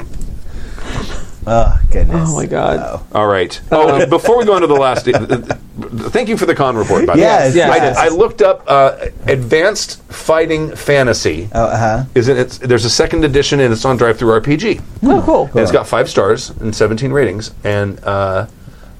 [1.52, 2.28] Oh goodness.
[2.30, 3.02] Oh my god.
[3.12, 3.60] All right.
[3.72, 6.76] Oh, before we go on to the last, uh, uh, thank you for the con
[6.76, 7.06] report.
[7.06, 7.26] By the way.
[7.26, 7.56] Yes.
[7.56, 7.70] Yes.
[7.70, 7.96] I, yes.
[7.96, 11.48] I looked up uh, Advanced Fighting Fantasy.
[11.52, 12.04] Oh, uh-huh.
[12.14, 12.38] Is it?
[12.38, 14.80] It's, there's a second edition and it's on DriveThruRPG.
[15.02, 15.46] Oh, cool.
[15.46, 17.52] And it's got five stars and 17 ratings.
[17.64, 18.46] And uh,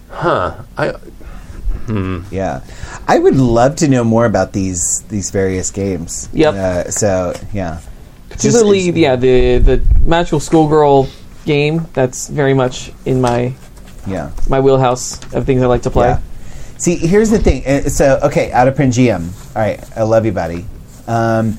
[0.09, 0.97] huh, I
[1.87, 2.23] Hmm.
[2.33, 2.63] Yeah.
[3.07, 6.29] I would love to know more about these these various games.
[6.33, 6.55] Yep.
[6.55, 7.81] Uh, so yeah.
[8.29, 11.09] Particularly, yeah, the the magical schoolgirl
[11.51, 11.87] game.
[11.99, 13.53] That's very much in my
[14.07, 14.31] Yeah.
[14.49, 16.09] my wheelhouse of things I like to play.
[16.15, 16.19] Yeah.
[16.79, 17.61] See, here's the thing.
[17.67, 19.23] Uh, So, okay, out of Pringium.
[19.55, 20.65] All right, I love you, buddy.
[21.07, 21.59] Um,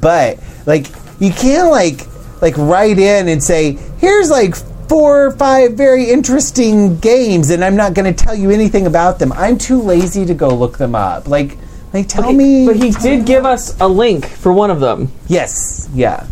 [0.00, 0.86] but like,
[1.18, 2.06] you can't like
[2.40, 4.54] like write in and say, "Here's like
[4.88, 9.18] four or five very interesting games," and I'm not going to tell you anything about
[9.18, 9.32] them.
[9.32, 11.28] I'm too lazy to go look them up.
[11.28, 11.58] Like,
[11.92, 12.66] like tell Okay, me.
[12.66, 15.10] But he did give us a link for one of them.
[15.28, 16.24] yes, yeah,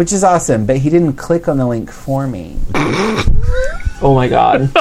[0.00, 0.64] which is awesome.
[0.64, 2.56] But he didn't click on the link for me.
[4.02, 4.62] Oh my god.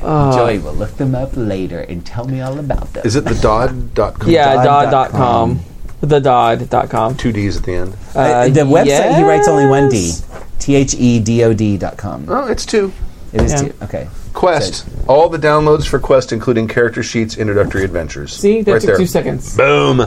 [0.00, 3.06] Joey will look them up later and tell me all about them.
[3.06, 4.30] is it the Dodd.com?
[4.30, 5.60] yeah, Dodd dot Dodd.com.
[6.00, 7.16] The Dodd.com.
[7.18, 7.92] Two D's at the end.
[8.14, 9.98] Uh, the website he writes only one D.
[10.06, 10.24] yes.
[10.58, 12.24] T H E D O D dot com.
[12.28, 12.90] Oh, it's two.
[13.34, 13.68] It is Yeah.
[13.68, 13.74] two.
[13.82, 14.08] Okay.
[14.32, 14.86] Quest.
[15.06, 18.32] All the downloads for Quest, including character sheets, introductory adventures.
[18.34, 18.96] See, that right took there.
[18.96, 19.54] two seconds.
[19.54, 19.98] Boom.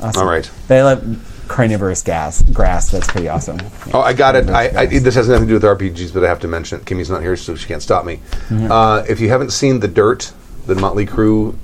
[0.00, 0.06] Yeah.
[0.06, 0.22] Awesome.
[0.22, 0.50] All right.
[0.68, 2.90] They love carnivorous gas grass.
[2.90, 3.58] That's pretty awesome.
[3.94, 4.50] Oh, I got it.
[4.50, 6.86] I, I, this has nothing to do with RPGs, but I have to mention it.
[6.86, 8.20] Kimmy's not here, so she can't stop me.
[8.50, 10.32] Uh, if you haven't seen The Dirt,
[10.66, 11.56] the Motley Crue,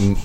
[0.00, 0.16] m-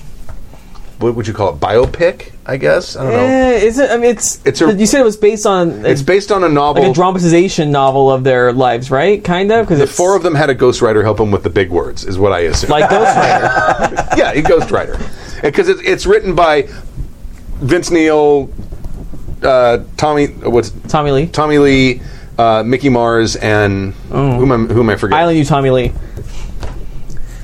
[0.98, 1.60] what would you call it?
[1.60, 2.94] Biopic, I guess?
[2.96, 3.18] I don't know.
[3.20, 3.90] Eh, is it?
[3.90, 4.44] I mean, it's.
[4.46, 5.84] It's a- you said it was based on.
[5.86, 6.82] It's based on a novel.
[6.82, 9.22] like a dramatization novel of their lives, right?
[9.24, 11.70] Kind of because the four of them had a ghostwriter help them with the big
[11.70, 12.70] words, is what I assume.
[12.70, 13.46] like Ghost Rider.
[14.16, 15.42] yeah, a ghostwriter.
[15.42, 16.68] Because it's, it's written by
[17.60, 18.50] Vince Neil,
[19.42, 21.26] uh, Tommy, what's Tommy Lee.
[21.26, 22.02] Tommy Lee,
[22.38, 25.20] uh, Mickey Mars, and who, am I, am I forgetting?
[25.20, 25.92] I only knew Tommy Lee.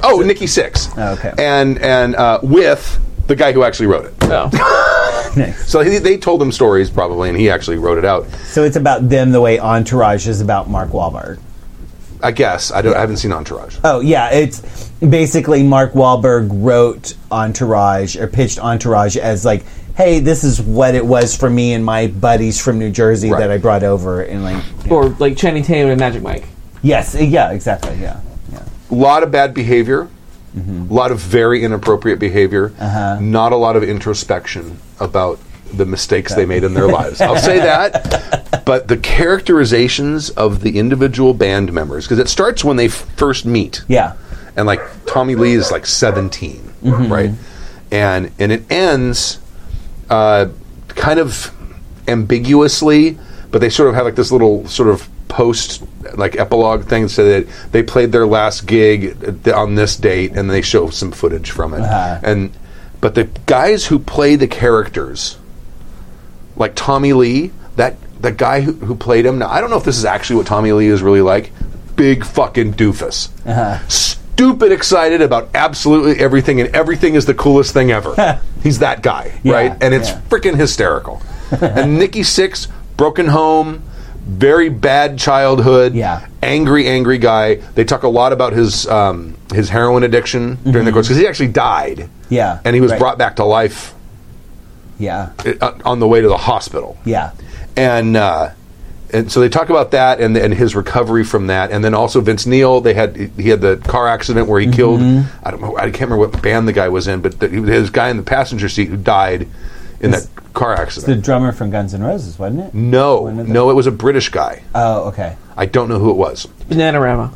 [0.02, 0.92] Oh, Nikki Sixx.
[0.96, 1.32] Oh, okay.
[1.38, 4.14] And and uh, with the guy who actually wrote it.
[4.22, 5.68] Oh, Nice.
[5.68, 8.26] So he, they told him stories probably, and he actually wrote it out.
[8.44, 11.38] So it's about them the way Entourage is about Mark Wahlberg.
[12.22, 12.96] I guess I don't.
[12.96, 13.78] I haven't seen Entourage.
[13.84, 19.64] Oh yeah, it's basically Mark Wahlberg wrote Entourage or pitched Entourage as like,
[19.96, 23.40] hey, this is what it was for me and my buddies from New Jersey Right.
[23.40, 24.62] that I brought over and like.
[24.84, 24.92] yeah.
[24.92, 26.46] or like Channing Tatum and Magic Mike.
[26.82, 28.20] yes, eh, yeah, exactly, yeah,
[28.52, 28.62] yeah.
[28.90, 30.08] A lot of bad behavior.
[30.58, 32.72] A lot of very inappropriate behavior.
[32.80, 33.18] Uh-huh.
[33.20, 35.38] Not a lot of introspection about
[35.74, 37.20] the mistakes they made in their lives.
[37.20, 38.42] I'll say that.
[38.64, 43.44] But the characterizations of the individual band members, because it starts when they f- first
[43.44, 43.84] meet.
[43.86, 44.14] Yeah.
[44.56, 47.12] and like Tommy Lee is like 17, mm-hmm.
[47.12, 47.30] right?
[47.92, 49.38] And and it ends
[50.10, 50.48] uh,
[50.88, 51.52] kind of
[52.08, 53.18] ambiguously,
[53.50, 55.82] but they sort of have like this little sort of post
[56.16, 60.62] like epilogue thing so that they played their last gig on this date and they
[60.62, 61.80] show some footage from it.
[61.80, 62.20] Uh-huh.
[62.22, 62.52] and
[63.00, 65.36] but the guys who play the characters
[66.56, 69.84] like Tommy Lee that the guy who, who played him now I don't know if
[69.84, 71.52] this is actually what Tommy Lee is really like
[71.96, 73.28] big fucking doofus
[74.36, 79.32] stupid excited about absolutely everything and everything is the coolest thing ever he's that guy
[79.42, 80.20] Yeah, right and it's yeah.
[80.28, 81.22] freaking hysterical
[81.60, 82.68] and Nikki Sixx
[82.98, 83.82] broken home
[84.26, 86.26] very bad childhood Yeah.
[86.42, 90.92] angry angry guy they talk a lot about his um, his heroin addiction during the
[90.92, 92.34] course because he actually died Mm-hmm.
[92.34, 92.98] Yeah, and he was right.
[92.98, 93.94] brought back to life
[94.98, 95.30] Yeah.
[95.84, 97.30] on the way to the hospital Yeah.
[97.74, 98.50] and uh,
[99.16, 102.20] and so they talk about that and and his recovery from that, and then also
[102.20, 102.80] Vince Neil.
[102.80, 104.76] They had he had the car accident where he mm-hmm.
[104.76, 105.00] killed.
[105.42, 105.76] I don't know.
[105.76, 108.22] I can't remember what band the guy was in, but the, his guy in the
[108.22, 109.48] passenger seat who died
[110.00, 111.16] in that car accident.
[111.16, 112.74] The drummer from Guns N' Roses, wasn't it?
[112.74, 114.62] no, One of the- no, it was a British guy.
[114.74, 115.36] Oh, okay.
[115.56, 116.46] I don't know who it was.
[116.68, 117.32] Bananarama.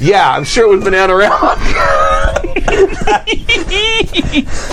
[0.00, 1.58] Yeah, I'm sure it was Bananarama.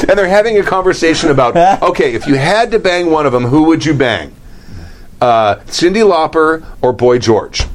[0.10, 3.46] and they're having a conversation about okay, if you had to bang one of them,
[3.46, 4.34] who would you bang?
[5.22, 7.66] Uh, Cyndi Lauper or Boy George?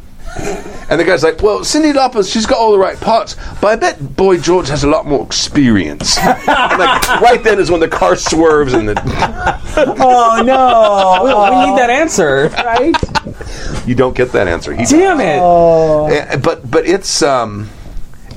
[0.90, 3.76] And the guy's like, well, Cyndi Lauper, she's got all the right parts, but I
[3.76, 6.18] bet Boy George has a lot more experience.
[6.22, 8.94] and like, right then is when the car swerves and the,
[9.76, 11.60] Oh no!
[11.62, 12.48] we need that answer.
[12.48, 13.86] right?
[13.86, 14.74] you don't get that answer.
[14.74, 16.12] He Damn it.
[16.12, 17.68] Eh, but but it's um,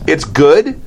[0.08, 0.80] it's good.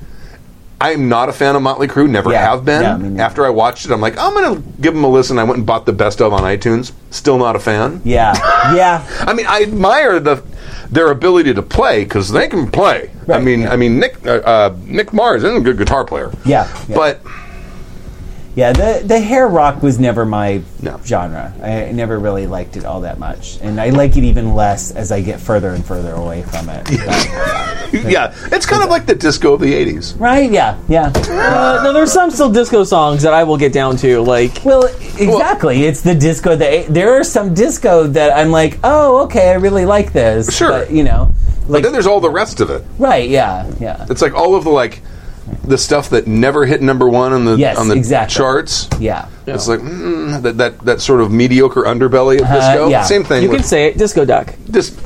[0.80, 2.08] I'm not a fan of Motley Crue.
[2.08, 3.16] Never Yeah, have been.
[3.16, 3.24] yeah.
[3.24, 5.38] After I watched it, I'm like, I'm gonna give them a listen.
[5.38, 6.92] I went and bought the best of on iTunes.
[7.10, 8.00] Still not a fan.
[8.04, 8.32] Yeah,
[8.74, 9.06] yeah.
[9.20, 10.42] I mean, I admire the
[10.90, 13.10] their ability to play because they can play.
[13.28, 13.72] I mean, yeah.
[13.72, 16.32] I mean Nick uh, uh, Nick Mars is a good guitar player.
[16.44, 16.96] Yeah, yeah.
[16.96, 17.20] but
[18.56, 20.98] Yeah, the the hair rock was never my No.
[21.04, 21.52] genre.
[21.62, 25.12] I never really liked it all that much, and I like it even less as
[25.12, 26.86] I get further and further away from it.
[27.92, 30.14] But- yeah, it's kind of like the disco of the '80s.
[30.20, 30.48] right?
[30.50, 31.12] Yeah, yeah.
[31.16, 34.20] Uh, no, there's some still disco songs that I will get down to.
[34.20, 34.84] Like, Well,
[35.18, 35.84] exactly.
[35.86, 39.86] it's the disco that there are some disco that I'm like, oh, okay, I really
[39.86, 40.56] like this.
[40.56, 40.70] Sure.
[40.70, 41.32] but, you know,
[41.68, 42.84] But then there's all the rest of it.
[42.98, 43.28] right?
[43.28, 45.02] Yeah, yeah, It's like all of the like
[45.64, 48.34] the stuff that never hit number one on the Yes, on the exactly.
[48.36, 48.88] charts.
[48.98, 49.28] yeah.
[49.46, 52.86] It's like mm, that, that that sort of mediocre underbelly of disco.
[52.86, 53.02] Uh, yeah.
[53.02, 53.42] Same thing.
[53.42, 54.54] you can say it, Disco Duck.
[54.70, 54.90] dis-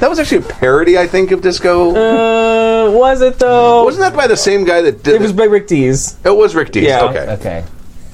[0.00, 1.90] that was actually a parody, I think, of disco.
[1.90, 3.84] Uh, was it though?
[3.84, 6.16] Wasn't that by the same guy that did it was by Rick Dees.
[6.24, 6.84] It was Rick Dees.
[6.84, 7.04] Yeah.
[7.04, 7.26] Okay.
[7.34, 7.64] Okay.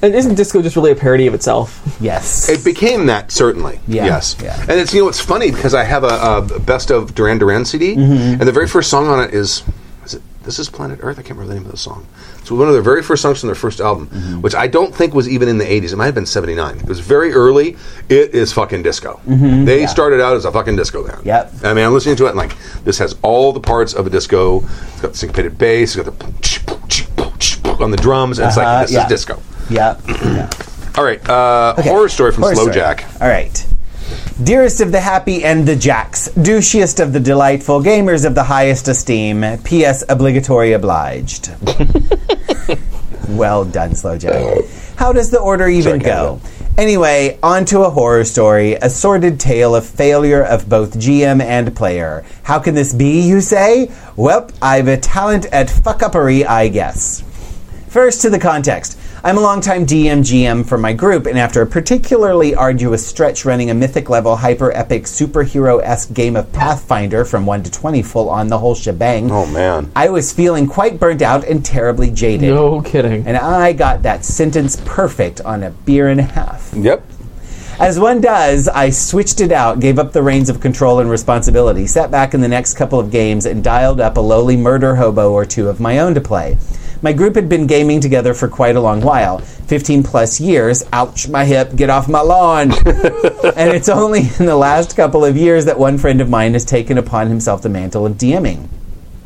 [0.03, 1.79] And isn't disco just really a parody of itself?
[2.01, 2.49] Yes.
[2.49, 3.79] It became that certainly.
[3.87, 4.35] Yeah, Yes.
[4.41, 4.59] yeah.
[4.61, 6.07] And it's you know it's funny because I have a,
[6.55, 8.39] a best of Duran Duran CD, Mm-hmm.
[8.39, 9.63] and the very first song on it is
[10.05, 11.19] is it This Is Planet Earth?
[11.19, 12.07] I can't remember the name of the song.
[12.39, 14.41] It's one of their very first songs from their first album, Mm-hmm.
[14.41, 15.93] which I don't think was even in the '80s.
[15.93, 16.77] It might have been '79.
[16.79, 17.77] It was very early.
[18.09, 19.21] It is fucking disco.
[19.27, 21.19] They started out as a fucking disco band.
[21.19, 21.27] Mm-hmm.
[21.27, 21.53] Yep.
[21.63, 24.09] I mean, I'm listening to it and like this has all the parts of a
[24.09, 24.61] disco.
[24.93, 25.95] It's got the syncopated bass.
[25.95, 28.39] It's got the on the drums.
[28.39, 29.03] And it's Uh-huh, like this yeah.
[29.03, 29.39] is disco.
[29.71, 29.99] Yeah.
[30.07, 30.49] yeah.
[30.97, 31.89] All right, uh, Okay.
[31.89, 32.75] horror story from Horror Slow story.
[32.75, 33.05] Jack.
[33.21, 33.65] All right.
[34.43, 38.87] Dearest of the happy and the jacks, douchiest of the delightful, gamers of the highest
[38.87, 40.03] esteem, P.S.
[40.09, 41.51] obligatory obliged.
[43.29, 44.65] well done, Slow Jack.
[44.97, 46.41] How does the order even Sorry, go?
[46.77, 51.75] Anyway, on to a horror story, a sordid tale of failure of both GM and
[51.75, 52.25] player.
[52.43, 53.91] How can this be, you say?
[54.15, 57.23] Well, I've a talent at fuck-uppery, I guess.
[57.87, 58.97] First, to the context.
[59.23, 63.69] I'm a longtime DM GM for my group, and after a particularly arduous stretch running
[63.69, 68.31] a mythic level, hyper epic, superhero esque game of Pathfinder from 1 to 20 full
[68.31, 69.91] on the whole shebang, Oh man.
[69.95, 72.49] I was feeling quite burnt out and terribly jaded.
[72.49, 73.27] No kidding.
[73.27, 76.73] And I got that sentence perfect on a beer and a half.
[76.75, 77.05] Yep.
[77.79, 81.85] As one does, I switched it out, gave up the reins of control and responsibility,
[81.85, 85.31] sat back in the next couple of games, and dialed up a lowly murder hobo
[85.31, 86.57] or two of my own to play.
[87.03, 90.83] My group had been gaming together for quite a long while 15 plus years.
[90.93, 92.71] Ouch, my hip, get off my lawn.
[92.85, 96.63] and it's only in the last couple of years that one friend of mine has
[96.63, 98.67] taken upon himself the mantle of DMing.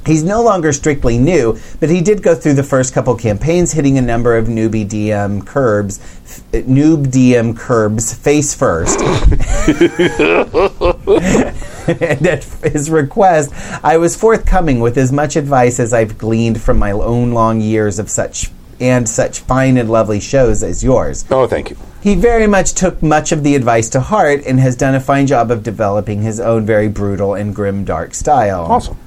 [0.05, 3.97] He's no longer strictly new, but he did go through the first couple campaigns, hitting
[3.97, 8.99] a number of newbie DM curbs, f- noob DM curbs face first.
[12.01, 16.79] and at his request, I was forthcoming with as much advice as I've gleaned from
[16.79, 21.25] my own long years of such and such fine and lovely shows as yours.
[21.29, 21.77] Oh, thank you.
[22.01, 25.27] He very much took much of the advice to heart and has done a fine
[25.27, 28.65] job of developing his own very brutal and grim dark style.
[28.65, 28.97] Awesome.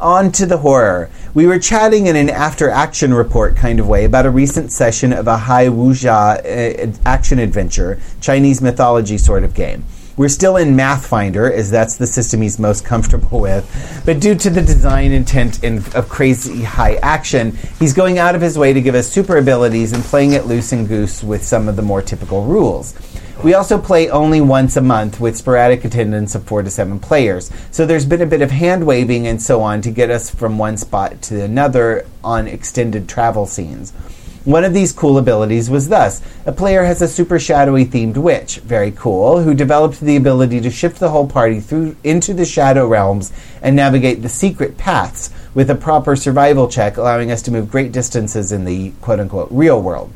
[0.00, 1.08] On to the horror.
[1.32, 5.14] We were chatting in an after action report kind of way about a recent session
[5.14, 9.84] of a high Wuxia uh, action adventure, Chinese mythology sort of game.
[10.16, 14.02] We're still in Mathfinder, as that's the system he's most comfortable with.
[14.06, 18.40] But due to the design intent in, of crazy high action, he's going out of
[18.40, 21.68] his way to give us super abilities and playing it loose and goose with some
[21.68, 22.94] of the more typical rules.
[23.44, 27.50] We also play only once a month with sporadic attendance of four to seven players.
[27.70, 30.56] So there's been a bit of hand waving and so on to get us from
[30.56, 33.92] one spot to another on extended travel scenes.
[34.46, 38.58] One of these cool abilities was thus a player has a super shadowy themed witch,
[38.58, 42.86] very cool, who developed the ability to shift the whole party through into the shadow
[42.86, 47.72] realms and navigate the secret paths with a proper survival check, allowing us to move
[47.72, 50.12] great distances in the quote unquote real world.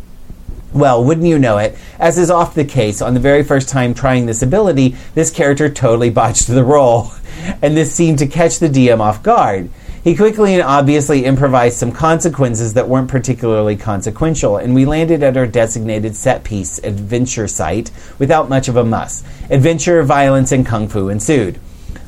[0.72, 3.94] Well, wouldn't you know it, as is often the case, on the very first time
[3.94, 7.10] trying this ability, this character totally botched the roll,
[7.62, 9.70] and this seemed to catch the DM off guard.
[10.02, 15.36] He quickly and obviously improvised some consequences that weren't particularly consequential, and we landed at
[15.36, 19.22] our designated set piece adventure site without much of a muss.
[19.50, 21.60] Adventure, violence, and kung fu ensued.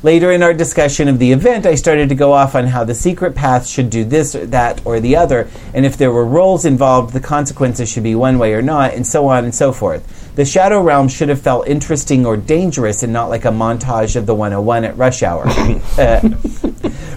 [0.02, 2.94] Later in our discussion of the event, I started to go off on how the
[2.94, 6.64] secret path should do this, or that, or the other, and if there were roles
[6.64, 10.21] involved, the consequences should be one way or not, and so on and so forth.
[10.34, 14.24] The Shadow Realm should have felt interesting or dangerous and not like a montage of
[14.24, 15.46] the 101 at rush hour.
[15.98, 16.20] Uh,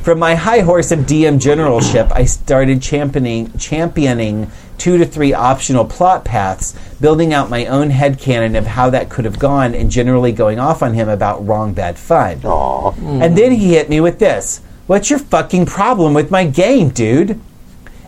[0.03, 5.86] from my high horse of DM generalship, I started championing, championing two to three optional
[5.86, 9.89] plot paths, building out my own head headcanon of how that could have gone, and
[9.89, 12.39] generally going off on him about wrong, bad fun.
[13.22, 17.39] And then he hit me with this What's your fucking problem with my game, dude?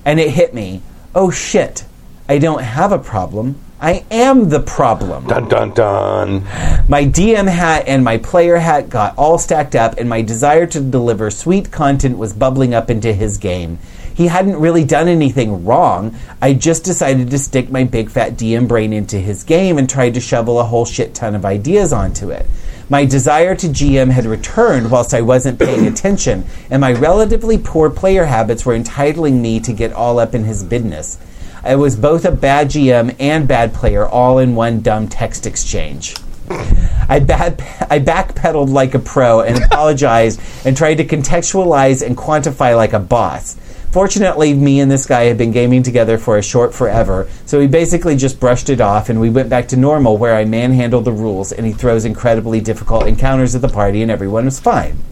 [0.06, 0.82] And it hit me.
[1.16, 1.86] Oh shit.
[2.30, 3.60] I don't have a problem.
[3.80, 5.28] I am the problem.
[5.28, 6.42] Dun dun dun.
[6.90, 10.82] My DM hat and my player hat got all stacked up, and my desire to
[10.82, 13.78] deliver sweet content was bubbling up into his game.
[14.16, 16.16] He hadn't really done anything wrong.
[16.42, 20.16] I just decided to stick my big fat DM brain into his game and tried
[20.16, 22.48] to shovel a whole shit ton of ideas onto it.
[22.90, 27.92] My desire to GM had returned whilst I wasn't paying attention, and my relatively poor
[27.92, 31.20] player habits were entitling me to get all up in his business.
[31.68, 36.16] I was both a bad GM and bad player all in one dumb text exchange.
[36.50, 42.74] I, bad, I backpedaled like a pro and apologized and tried to contextualize and quantify
[42.74, 43.58] like a boss.
[43.92, 47.68] Fortunately, me and this guy had been gaming together for a short forever, so he
[47.68, 51.12] basically just brushed it off and we went back to normal where I manhandled the
[51.12, 55.04] rules and he throws incredibly difficult encounters at the party and everyone was fine.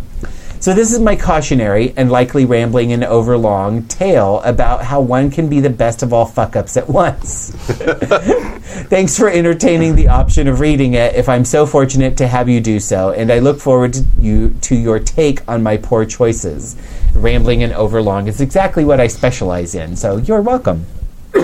[0.65, 5.47] So this is my cautionary and likely rambling and overlong tale about how one can
[5.47, 7.51] be the best of all fuck ups at once.
[8.89, 12.61] Thanks for entertaining the option of reading it if I'm so fortunate to have you
[12.61, 16.75] do so, and I look forward to you to your take on my poor choices.
[17.13, 20.87] Rambling and overlong is exactly what I specialize in, so you're welcome.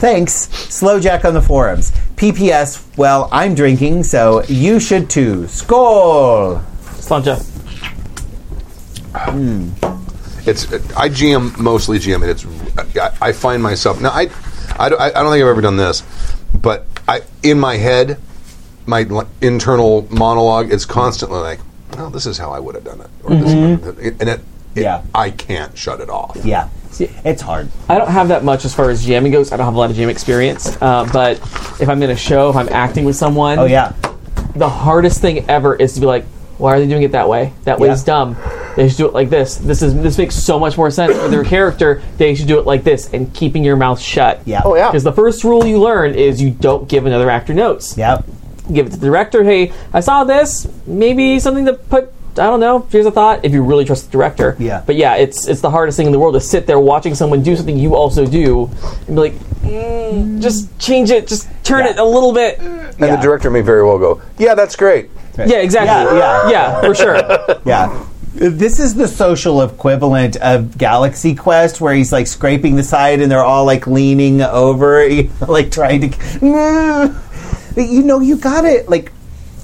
[0.00, 0.48] Thanks.
[0.72, 1.90] Slow Jack on the forums.
[2.16, 5.42] PPS, well, I'm drinking, so you should too.
[5.48, 6.64] Skål!
[6.96, 7.63] Sláinte.
[10.46, 12.46] It's I GM mostly GM, and it's
[12.98, 14.10] I, I find myself now.
[14.10, 14.28] I,
[14.78, 16.02] I don't I don't think I've ever done this,
[16.54, 18.18] but I in my head,
[18.86, 19.06] my
[19.40, 21.60] internal monologue is constantly like,
[21.96, 24.40] "Oh, this is how I would have done it," or this, and it, it-
[24.74, 25.02] Yeah.
[25.14, 26.36] I can't shut it off.
[26.44, 26.68] Yeah.
[26.90, 27.68] See, It's hard.
[27.88, 29.52] I don't have that much as far as GMing goes.
[29.52, 30.76] I don't have a lot of GM experience.
[30.82, 31.38] Uh, but
[31.80, 33.92] if I'm in a show, if I'm acting with someone, Oh, yeah.
[34.56, 36.24] the hardest thing ever is to be like,
[36.58, 37.52] why are they doing it that way?
[37.64, 37.94] That way Yeah.
[37.94, 38.36] is dumb.
[38.76, 39.56] They should do it like this.
[39.56, 42.02] This is this makes so much more sense for their character.
[42.18, 44.40] They should do it like this, and keeping your mouth shut.
[44.44, 44.62] Yeah.
[44.64, 44.88] Oh, yeah.
[44.90, 47.96] Because the first rule you learn is you don't give another actor notes.
[47.96, 48.24] Yep.
[48.72, 49.44] Give it to the director.
[49.44, 50.66] Hey, I saw this.
[50.86, 52.12] Maybe something to put.
[52.32, 52.80] I don't know.
[52.90, 53.44] Here's a thought.
[53.44, 54.56] If you really trust the director.
[54.58, 54.82] Yeah.
[54.84, 57.42] But yeah, it's it's the hardest thing in the world to sit there watching someone
[57.44, 58.68] do something you also do,
[59.06, 61.90] and be like, mm, just change it, just turn Yeah.
[61.92, 62.58] it a little bit.
[62.58, 63.14] And Yeah.
[63.16, 66.18] the director may very well go, "Yeah, that's great." Yeah, exactly.
[66.18, 66.50] Yeah, yeah.
[66.50, 66.94] yeah, for
[67.54, 67.60] sure.
[67.64, 68.06] Yeah.
[68.34, 73.30] This is the social equivalent of Galaxy Quest, where he's like scraping the side and
[73.30, 75.06] they're all like leaning over,
[75.48, 77.20] like trying to.
[77.76, 78.88] You know, you got it.
[78.88, 79.10] Like,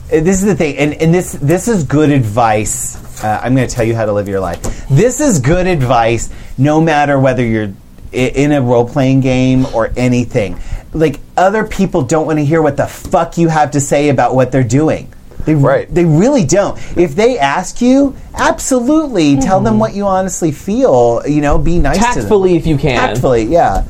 [0.09, 3.23] this is the thing, and, and this this is good advice.
[3.23, 4.61] Uh, I'm going to tell you how to live your life.
[4.89, 7.73] This is good advice, no matter whether you're
[8.11, 10.59] in a role playing game or anything.
[10.93, 14.35] Like, other people don't want to hear what the fuck you have to say about
[14.35, 15.13] what they're doing.
[15.45, 15.93] They, Right.
[15.95, 16.79] they really don't.
[16.97, 21.23] If they ask you, absolutely tell them what you honestly feel.
[21.27, 22.15] You know, be nice to them.
[22.15, 22.97] Tactfully, if you can.
[22.99, 23.85] Tactfully, yeah.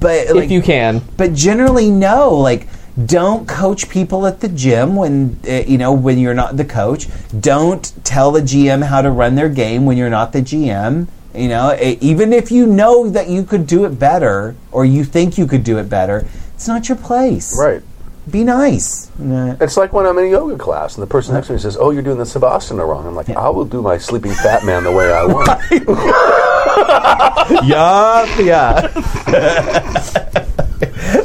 [0.00, 1.00] But like, if you can.
[1.16, 2.68] but generally no like
[3.06, 7.08] don't coach people at the gym when uh, you know when you're not the coach
[7.40, 11.48] don't tell the gm how to run their game when you're not the gm You
[11.48, 15.36] know, e- even if you know that you could do it better or you think
[15.38, 17.54] you could do it better, it's not your place.
[17.58, 17.82] Right.
[18.30, 19.08] Be nice.
[19.18, 19.56] Nah.
[19.60, 21.76] It's like when I'm in a yoga class and the person next to me says,
[21.78, 24.82] "Oh, you're doing the savasana wrong." I'm like, "I will do my sleeping fat man
[24.82, 25.48] the way I want."
[27.66, 30.32] yup, yeah.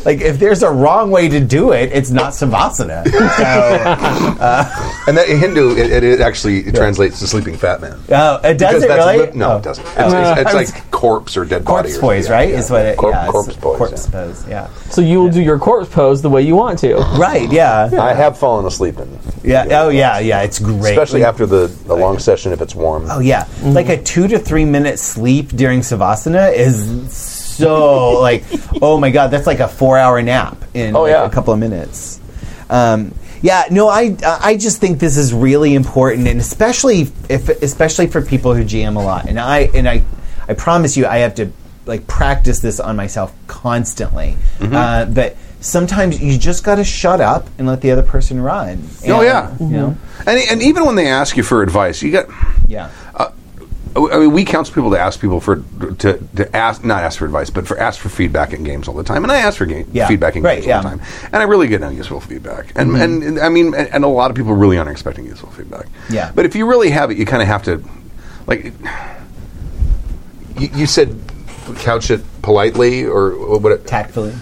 [0.05, 3.05] like if there's a wrong way to do it, it's not savasana.
[3.41, 3.47] So,
[4.39, 7.99] uh, and that in Hindu, it, it actually translates to sleeping fat man.
[8.09, 9.31] oh, it does Because it that's really?
[9.31, 9.57] li- no, Oh.
[9.57, 9.85] it doesn't.
[9.85, 10.05] It's, Oh.
[10.07, 11.89] it's, uh, it's I like corpse or dead body.
[11.89, 12.49] corpse pose, yeah, right?
[12.49, 12.57] yeah.
[12.59, 12.97] Is what it.
[12.97, 13.77] Corp- yeah, it's corpse pose.
[13.77, 14.11] Corpse yeah.
[14.11, 14.47] pose.
[14.47, 14.67] Yeah.
[14.89, 16.95] So you will do your corpse pose the way you want to.
[17.17, 17.51] Right.
[17.51, 17.89] Yeah.
[17.99, 19.65] I have fallen asleep in, Yeah.
[19.71, 20.19] Oh, yeah.
[20.19, 20.41] Yeah.
[20.41, 20.91] It's great.
[20.91, 23.05] especially after the, the long session if it's warm.
[23.09, 24.03] Oh yeah, like a mm-hmm.
[24.03, 26.85] two to three minute sleep during savasana is
[27.57, 28.43] so like,
[28.81, 31.25] oh my god, that's like a four hour nap in Oh, like, yeah.
[31.25, 32.19] a couple of minutes.
[32.69, 38.07] Um, yeah, no, I I just think this is really important, and especially if especially
[38.07, 40.03] for people who GM a lot, and I and I
[40.47, 41.51] I promise you, I have to
[41.87, 44.75] like practice this on myself constantly, Mm-hmm.
[44.75, 45.35] uh, but.
[45.63, 48.81] Sometimes you just got to shut up and let the other person run.
[49.07, 49.55] Oh, And, yeah.
[49.59, 49.95] you know,
[50.25, 52.25] And, and even when they ask you for advice, you got.
[52.67, 52.89] yeah,
[53.95, 55.57] I mean, we counsel people to ask people for
[55.99, 58.93] to, to ask not ask for advice, but for ask for feedback in games all
[58.93, 59.23] the time.
[59.23, 60.77] And I ask for game, Yeah, feedback in right, games yeah.
[60.79, 60.87] Mm-hmm.
[60.87, 62.71] all the time, and I really get no useful feedback.
[62.75, 65.49] And, and and I mean, and, and a lot of people really aren't expecting useful
[65.51, 65.87] feedback.
[66.09, 66.31] Yeah.
[66.33, 67.83] But if you really have it, you kind of have to,
[68.47, 68.65] like,
[70.57, 71.19] you, you said,
[71.79, 73.71] couch it politely or what?
[73.73, 74.33] It, tactfully.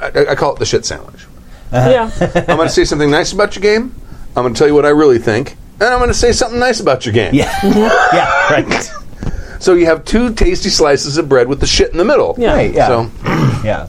[0.00, 1.26] I, I call it the shit sandwich.
[1.72, 2.10] Yeah.
[2.48, 3.94] I'm going to say something nice about your game.
[4.36, 6.58] I'm going to tell you what I really think, and I'm going to say something
[6.58, 7.34] nice about your game.
[7.34, 7.78] Yeah, mm-hmm.
[8.16, 9.62] yeah, right.
[9.62, 12.34] So you have two tasty slices of bread with the shit in the middle.
[12.38, 12.54] Yeah.
[12.54, 12.86] Right, yeah.
[12.86, 13.10] So,
[13.64, 13.88] Yeah.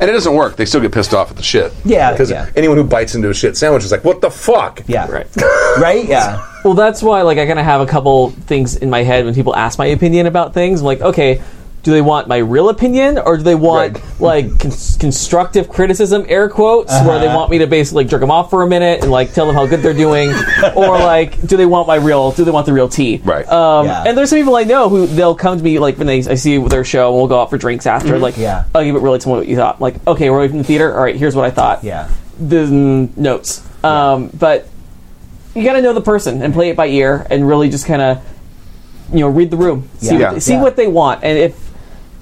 [0.00, 0.56] and it doesn't work.
[0.56, 1.72] They still get pissed off at the shit.
[1.84, 2.50] Yeah, Because yeah.
[2.56, 5.10] anyone who bites into a shit sandwich is like, "What the fuck?" Yeah.
[5.10, 5.26] Right.
[5.78, 6.04] Right?
[6.06, 6.46] Yeah.
[6.64, 9.34] Well, that's why, like, I kind of have a couple things in my head when
[9.34, 10.80] people ask my opinion about things.
[10.80, 11.40] I'm like, okay,
[11.82, 14.02] do they want my real opinion or do they want Right.
[14.20, 17.18] like cons- constructive criticism, air quotes, where Uh-huh.
[17.18, 19.46] they want me to basically like, jerk them off for a minute and like tell
[19.46, 20.30] them how good they're doing,
[20.76, 22.30] or like, do they want my real?
[22.30, 23.20] Do they want the real tea?
[23.24, 23.48] Right.
[23.48, 24.04] Um, Yeah.
[24.06, 26.36] And there's some people I know who they'll come to me like when they I
[26.36, 28.16] see their show and we'll go out for drinks after.
[28.18, 28.42] Like, Mm-hmm.
[28.42, 28.64] Yeah.
[28.74, 29.80] I'll give it really to what you thought.
[29.80, 30.94] Like, okay, we're from the theater.
[30.96, 32.08] All right, here's what I thought Yeah.
[32.38, 33.60] the mm, notes.
[33.84, 34.68] Um, but
[35.56, 38.00] you got to know the person and play it by ear and really just kind
[38.00, 38.22] of
[39.12, 40.26] you know read the room, see Yeah.
[40.28, 40.62] what they, see Yeah.
[40.62, 41.71] what they want, and if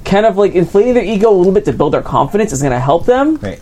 [0.05, 2.73] kind of like inflating their ego a little bit to build their confidence is going
[2.73, 3.37] to help them.
[3.37, 3.61] Right.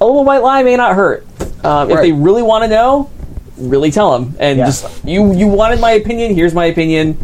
[0.00, 1.26] A little white lie may not hurt.
[1.64, 3.10] Um, If they really want to know,
[3.56, 4.66] really tell them and Yeah.
[4.66, 6.34] just you you wanted my opinion.
[6.34, 7.16] Here's my opinion.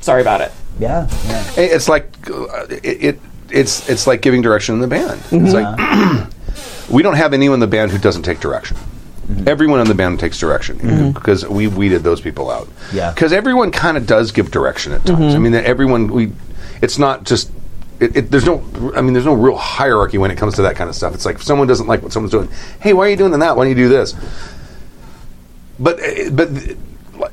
[0.00, 0.52] Sorry about it.
[0.78, 1.08] Yeah.
[1.26, 1.44] Yeah.
[1.56, 3.20] It's like uh, it, it.
[3.50, 5.20] It's it's like giving direction in the band.
[5.30, 6.28] It's like
[6.90, 8.76] we don't have anyone in the band who doesn't take direction.
[9.46, 12.68] Everyone in the band takes direction because we weeded those people out.
[12.92, 13.10] Yeah.
[13.12, 15.34] Because everyone kind of does give direction at times.
[15.34, 16.32] I mean, that everyone we.
[16.84, 17.50] It's not just.
[18.00, 18.62] It, it, there's no.
[18.94, 21.14] I mean, there's no real hierarchy when it comes to that kind of stuff.
[21.14, 22.48] It's like if someone doesn't like what someone's doing.
[22.80, 23.56] Hey, why are you doing that?
[23.56, 24.14] Why don't you do this?
[25.78, 26.48] But uh, but.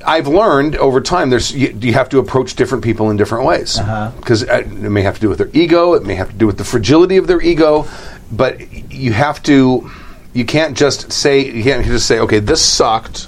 [0.05, 1.31] I've learned over time.
[1.31, 3.77] There's you, you have to approach different people in different ways
[4.19, 5.95] because it may have to do with their ego.
[5.95, 7.87] It may have to do with the fragility of their ego.
[8.31, 9.89] But you have to.
[10.33, 11.45] You can't just say.
[11.51, 13.27] You can't just say, "Okay, this sucked."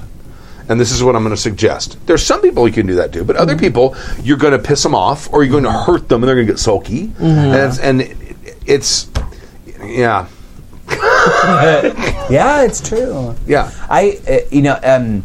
[0.70, 1.98] And this is what I'm going to suggest.
[2.08, 4.82] There's some people you can do that to, but other people you're going to piss
[4.84, 7.12] them off or you're going to hurt them and they're going to get sulky.
[7.20, 8.02] And, it's, and
[8.66, 9.10] it's
[9.84, 10.28] yeah,
[12.30, 13.36] Yeah, it's true.
[13.46, 13.72] yeah.
[13.90, 15.24] I, uh, you know, um,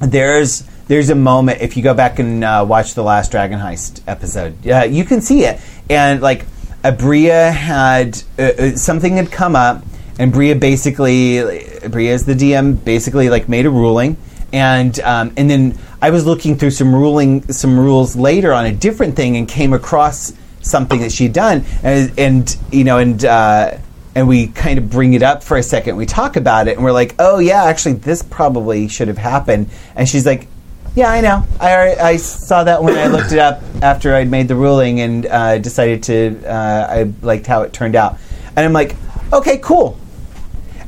[0.00, 4.02] there's there's a moment if you go back and uh, watch the last Dragon Heist
[4.06, 5.60] episode, uh, you can see it.
[5.90, 6.44] And like,
[6.82, 9.82] Abria had uh, uh, something had come up,
[10.18, 11.40] and Bria basically,
[11.88, 14.16] Bria is the DM, basically like made a ruling,
[14.56, 18.72] and um, and then I was looking through some ruling some rules later on a
[18.72, 20.32] different thing and came across
[20.62, 23.24] something that she'd done, and, and you know, and.
[23.24, 23.78] Uh,
[24.14, 25.96] and we kind of bring it up for a second.
[25.96, 29.68] We talk about it, and we're like, "Oh yeah, actually, this probably should have happened."
[29.94, 30.48] And she's like,
[30.94, 31.44] "Yeah, I know.
[31.60, 35.26] I I saw that when I looked it up after I'd made the ruling and
[35.26, 36.42] uh, decided to.
[36.46, 38.16] Uh, I liked how it turned out."
[38.56, 38.96] And I'm like,
[39.34, 39.98] "Okay, cool."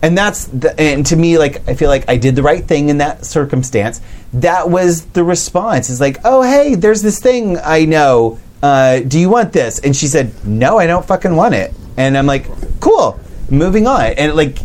[0.03, 2.89] And that's the, and to me, like I feel like I did the right thing
[2.89, 4.01] in that circumstance.
[4.33, 5.91] That was the response.
[5.91, 8.39] It's like, "Oh hey, there's this thing I know.
[8.63, 12.17] Uh, do you want this?" And she said, "No, I don't fucking want it." And
[12.17, 12.47] I'm like,
[12.81, 13.19] "Cool,
[13.51, 14.59] moving on." And like,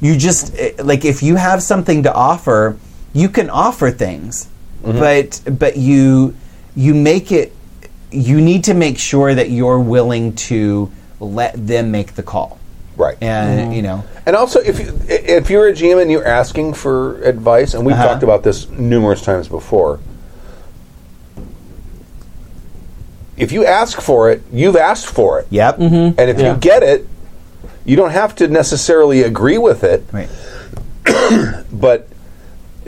[0.00, 2.76] you just eh, like if you have something to offer,
[3.12, 4.48] you can offer things,
[4.82, 6.34] but but you
[6.74, 7.52] you make it.
[8.10, 12.58] You need to make sure that you're willing to let them make the call,
[13.00, 13.16] Right.
[13.22, 17.20] and you know, And also, if you, if you're a GM and you're asking for
[17.22, 18.08] advice, and we've Uh-huh.
[18.08, 19.98] talked about this numerous times before,
[23.36, 25.46] if you ask for it, you've asked for it.
[25.50, 25.78] Yep.
[25.80, 26.52] And if Yeah.
[26.52, 27.08] you get it,
[27.86, 30.28] you don't have to necessarily agree with it, Right.
[31.72, 32.06] but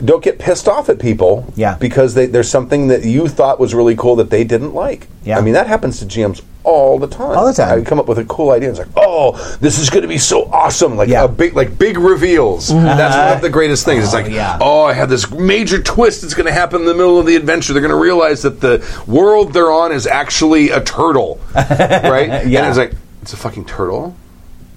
[0.03, 1.77] don't get pissed off at people Yeah.
[1.79, 5.07] because they, there's something that you thought was really cool that they didn't like.
[5.23, 5.37] Yeah.
[5.37, 7.37] I mean, that happens to GMs all the time.
[7.37, 7.79] All the time.
[7.79, 8.69] I come up with a cool idea.
[8.69, 10.95] and It's like, oh, this is going to be so awesome!
[10.95, 11.25] Like Yeah.
[11.25, 12.69] a big, like big reveals.
[12.69, 12.85] Mm-hmm.
[12.85, 13.53] That's one of the uh-huh.
[13.53, 14.03] greatest things.
[14.05, 14.57] it's Oh, like, yeah.
[14.61, 17.35] oh, I have this major twist that's going to happen in the middle of the
[17.35, 17.73] adventure.
[17.73, 22.47] They're going to realize that the world they're on is actually a turtle, right?
[22.47, 22.59] Yeah.
[22.61, 24.15] And it's like, it's a fucking turtle.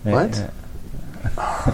[0.02, 0.50] What?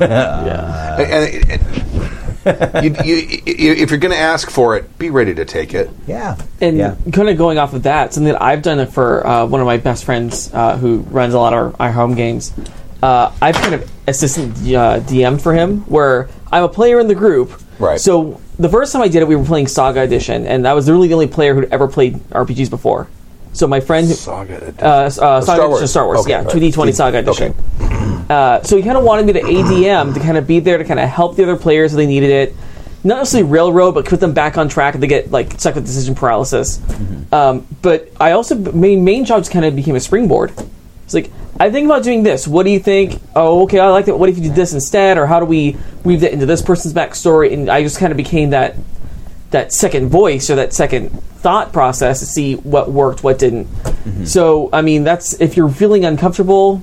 [0.01, 0.97] Yeah.
[1.01, 3.15] And, and- you, you,
[3.47, 5.91] you, if you're going to ask for it, be ready to take it.
[6.07, 6.37] Yeah.
[6.61, 6.97] And yeah.
[7.13, 9.77] kind of going off of that, something that I've done for uh, one of my
[9.77, 12.53] best friends uh, who runs a lot of our home games.
[13.03, 17.15] Uh, I've kind of assistant uh, DM for him, where I'm a player in the
[17.15, 17.61] group.
[17.79, 18.01] Right.
[18.01, 20.89] So the first time I did it, we were playing Saga Edition, and I was
[20.89, 23.09] really the only player who'd ever played RPGs before.
[23.55, 24.57] So my friend, who- Saga.
[24.57, 24.75] Edition.
[24.81, 25.91] uh, uh, Saga Star Edition, Wars.
[25.91, 26.51] Star Wars, Okay, yeah, right.
[26.51, 27.55] two D twenty Saga Edition.
[28.29, 30.85] Uh, so he kind of wanted me to ADM to kind of be there to
[30.85, 32.57] kind of help the other players if they needed it.
[33.05, 35.85] Not necessarily railroad, but put them back on track if they get like stuck with
[35.85, 36.81] decision paralysis.
[37.33, 40.53] Um, but I also my main job just kind of became a springboard.
[41.05, 42.47] It's like I think about doing this.
[42.47, 43.21] What do you think?
[43.35, 44.17] Oh, okay, I like that.
[44.17, 45.19] What if you do this instead?
[45.19, 47.53] Or how do we weave that into this person's backstory?
[47.53, 48.77] And I just kind of became that
[49.51, 51.11] that second voice or that second
[51.43, 53.67] thought process to see what worked, what didn't.
[54.27, 56.83] So, I mean, that's if you're feeling uncomfortable,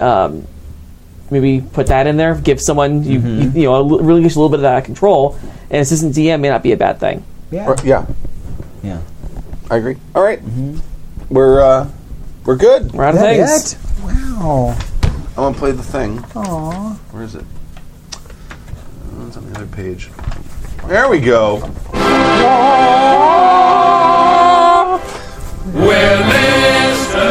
[0.00, 0.46] um,
[1.30, 2.34] maybe put that in there.
[2.34, 4.84] Give someone you you, you know a really gives you a little bit of that
[4.84, 5.38] control.
[5.70, 7.22] And assistant DM may not be a bad thing.
[7.50, 7.66] Yeah.
[7.68, 8.06] Or- yeah,
[8.82, 9.00] Yeah.
[9.70, 9.96] I agree.
[10.14, 10.40] All right.
[11.28, 11.88] we're uh,
[12.44, 12.92] we're good.
[12.92, 13.72] We're out of That things.
[13.74, 13.78] it?
[14.02, 14.76] Wow.
[15.10, 16.18] I'm gonna play the thing.
[16.18, 16.96] Aww.
[17.12, 17.44] Where is it?
[19.20, 20.10] Oh, It's on the other page.
[20.86, 21.60] There we go.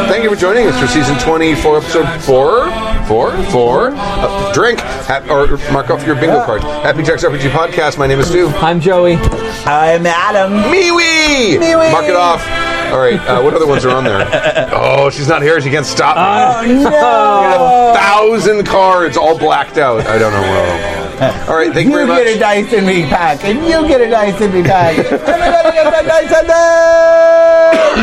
[0.08, 2.87] Thank you for joining us for season 24, episode 4.
[3.08, 3.42] 4?
[3.44, 3.92] 4?
[3.96, 4.80] Uh, drink.
[4.80, 6.62] Hap- or mark off your bingo card.
[6.62, 7.96] Happy Jacks RPG Podcast.
[7.98, 8.48] My name is Stu.
[8.48, 9.14] I'm Joey.
[9.64, 10.52] I'm Adam.
[10.70, 11.56] MeWee!
[11.58, 11.90] MeWee!
[11.90, 12.46] Mark it off.
[12.92, 13.18] All right.
[13.20, 14.28] Uh, what other ones are on there?
[14.80, 15.60] Oh, she's not here.
[15.60, 16.16] She can't stop
[16.66, 16.74] me.
[16.74, 17.94] Oh, no.
[17.98, 20.06] thousand cards all blacked out.
[20.06, 21.48] I don't know what.
[21.48, 24.08] All right, thank you You very get a Dice Envy pack, and you get a
[24.08, 24.98] Dice Envy pack.
[24.98, 26.46] Everybody gets a dice in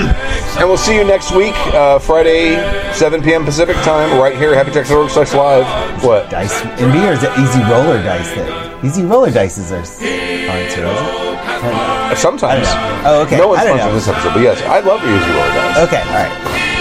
[0.06, 0.45] me.
[0.58, 2.56] And we'll see you next week, uh, Friday,
[2.94, 3.44] 7 p.m.
[3.44, 5.68] Pacific time, right here at HappyJacks.org slash live.
[6.04, 6.30] What?
[6.30, 8.32] Dice Envy, or is it easy roller dice?
[8.36, 12.18] That easy roller dices are s- aren't too, is it?
[12.18, 12.68] Sometimes.
[12.68, 13.10] I don't know.
[13.10, 13.38] Oh, okay.
[13.38, 13.94] No one's I don't sponsoring know.
[13.96, 15.78] this episode, but yes, I love Easy Roller Dice.
[15.88, 16.32] Okay, all right.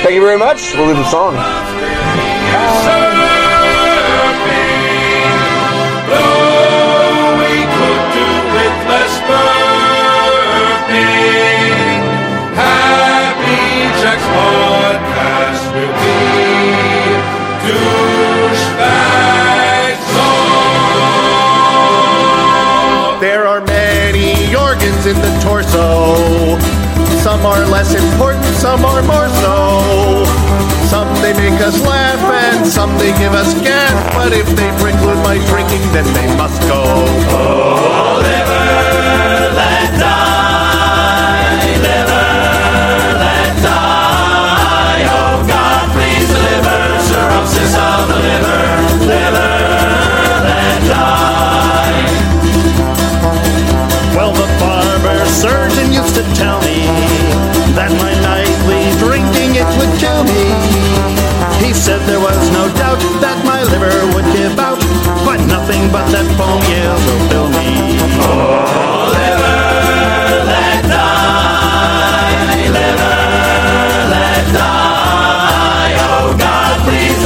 [0.07, 0.73] Thank you very much.
[0.75, 1.35] We'll leave the song.
[1.35, 1.41] we
[27.25, 30.25] Some are less important, some are more so.
[30.93, 33.95] Some they make us laugh and some they give us gas.
[34.15, 36.85] But if they preclude my drinking, then they must go.
[36.85, 42.29] Oh, liver, let die, liver,
[43.25, 45.09] let die.
[45.09, 48.63] Oh God, please deliver cirrhosis of the liver,
[49.09, 49.57] liver,
[50.45, 52.05] let die.
[54.15, 56.54] Well, the barber surgeon used to tell
[63.85, 64.79] liver would give out,
[65.25, 67.99] but nothing but that foam yeah will fill me.
[69.15, 69.61] Liver,
[70.53, 72.33] let die,
[72.77, 73.17] liver,
[74.15, 75.95] let die.
[76.09, 77.19] Oh God, please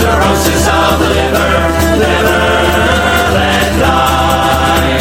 [0.00, 1.52] cirrhosis of the liver,
[2.00, 2.44] liver,
[3.36, 4.98] let die.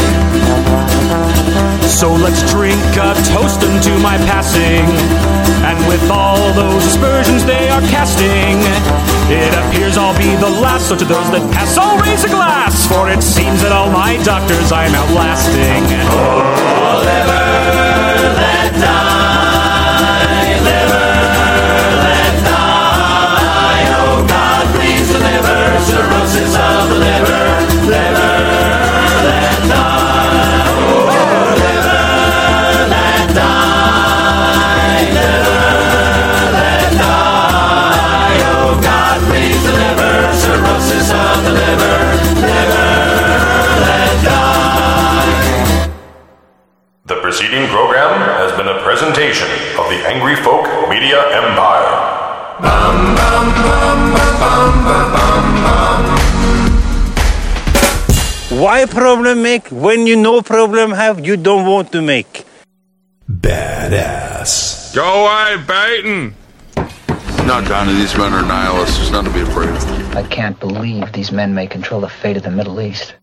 [1.88, 5.43] So let's drink a toast unto my passing.
[5.64, 8.60] And with all those aspersions they are casting,
[9.32, 10.90] it appears I'll be the last.
[10.90, 12.88] So to those that pass, I'll raise a glass.
[12.88, 15.84] For it seems that all my doctors I'm outlasting.
[15.88, 19.03] The preceding program
[48.54, 49.48] has been a presentation
[49.80, 51.90] of the Angry Folk Media Empire.
[58.62, 62.46] Why problem make when you no problem have you don't want to make?
[63.30, 64.94] Badass.
[64.94, 66.36] Go away, Baton!
[67.48, 68.98] No, Johnny, these men are nihilists.
[68.98, 70.16] There's nothing to be afraid of.
[70.16, 73.16] I can't believe these men may control the fate of the Middle East.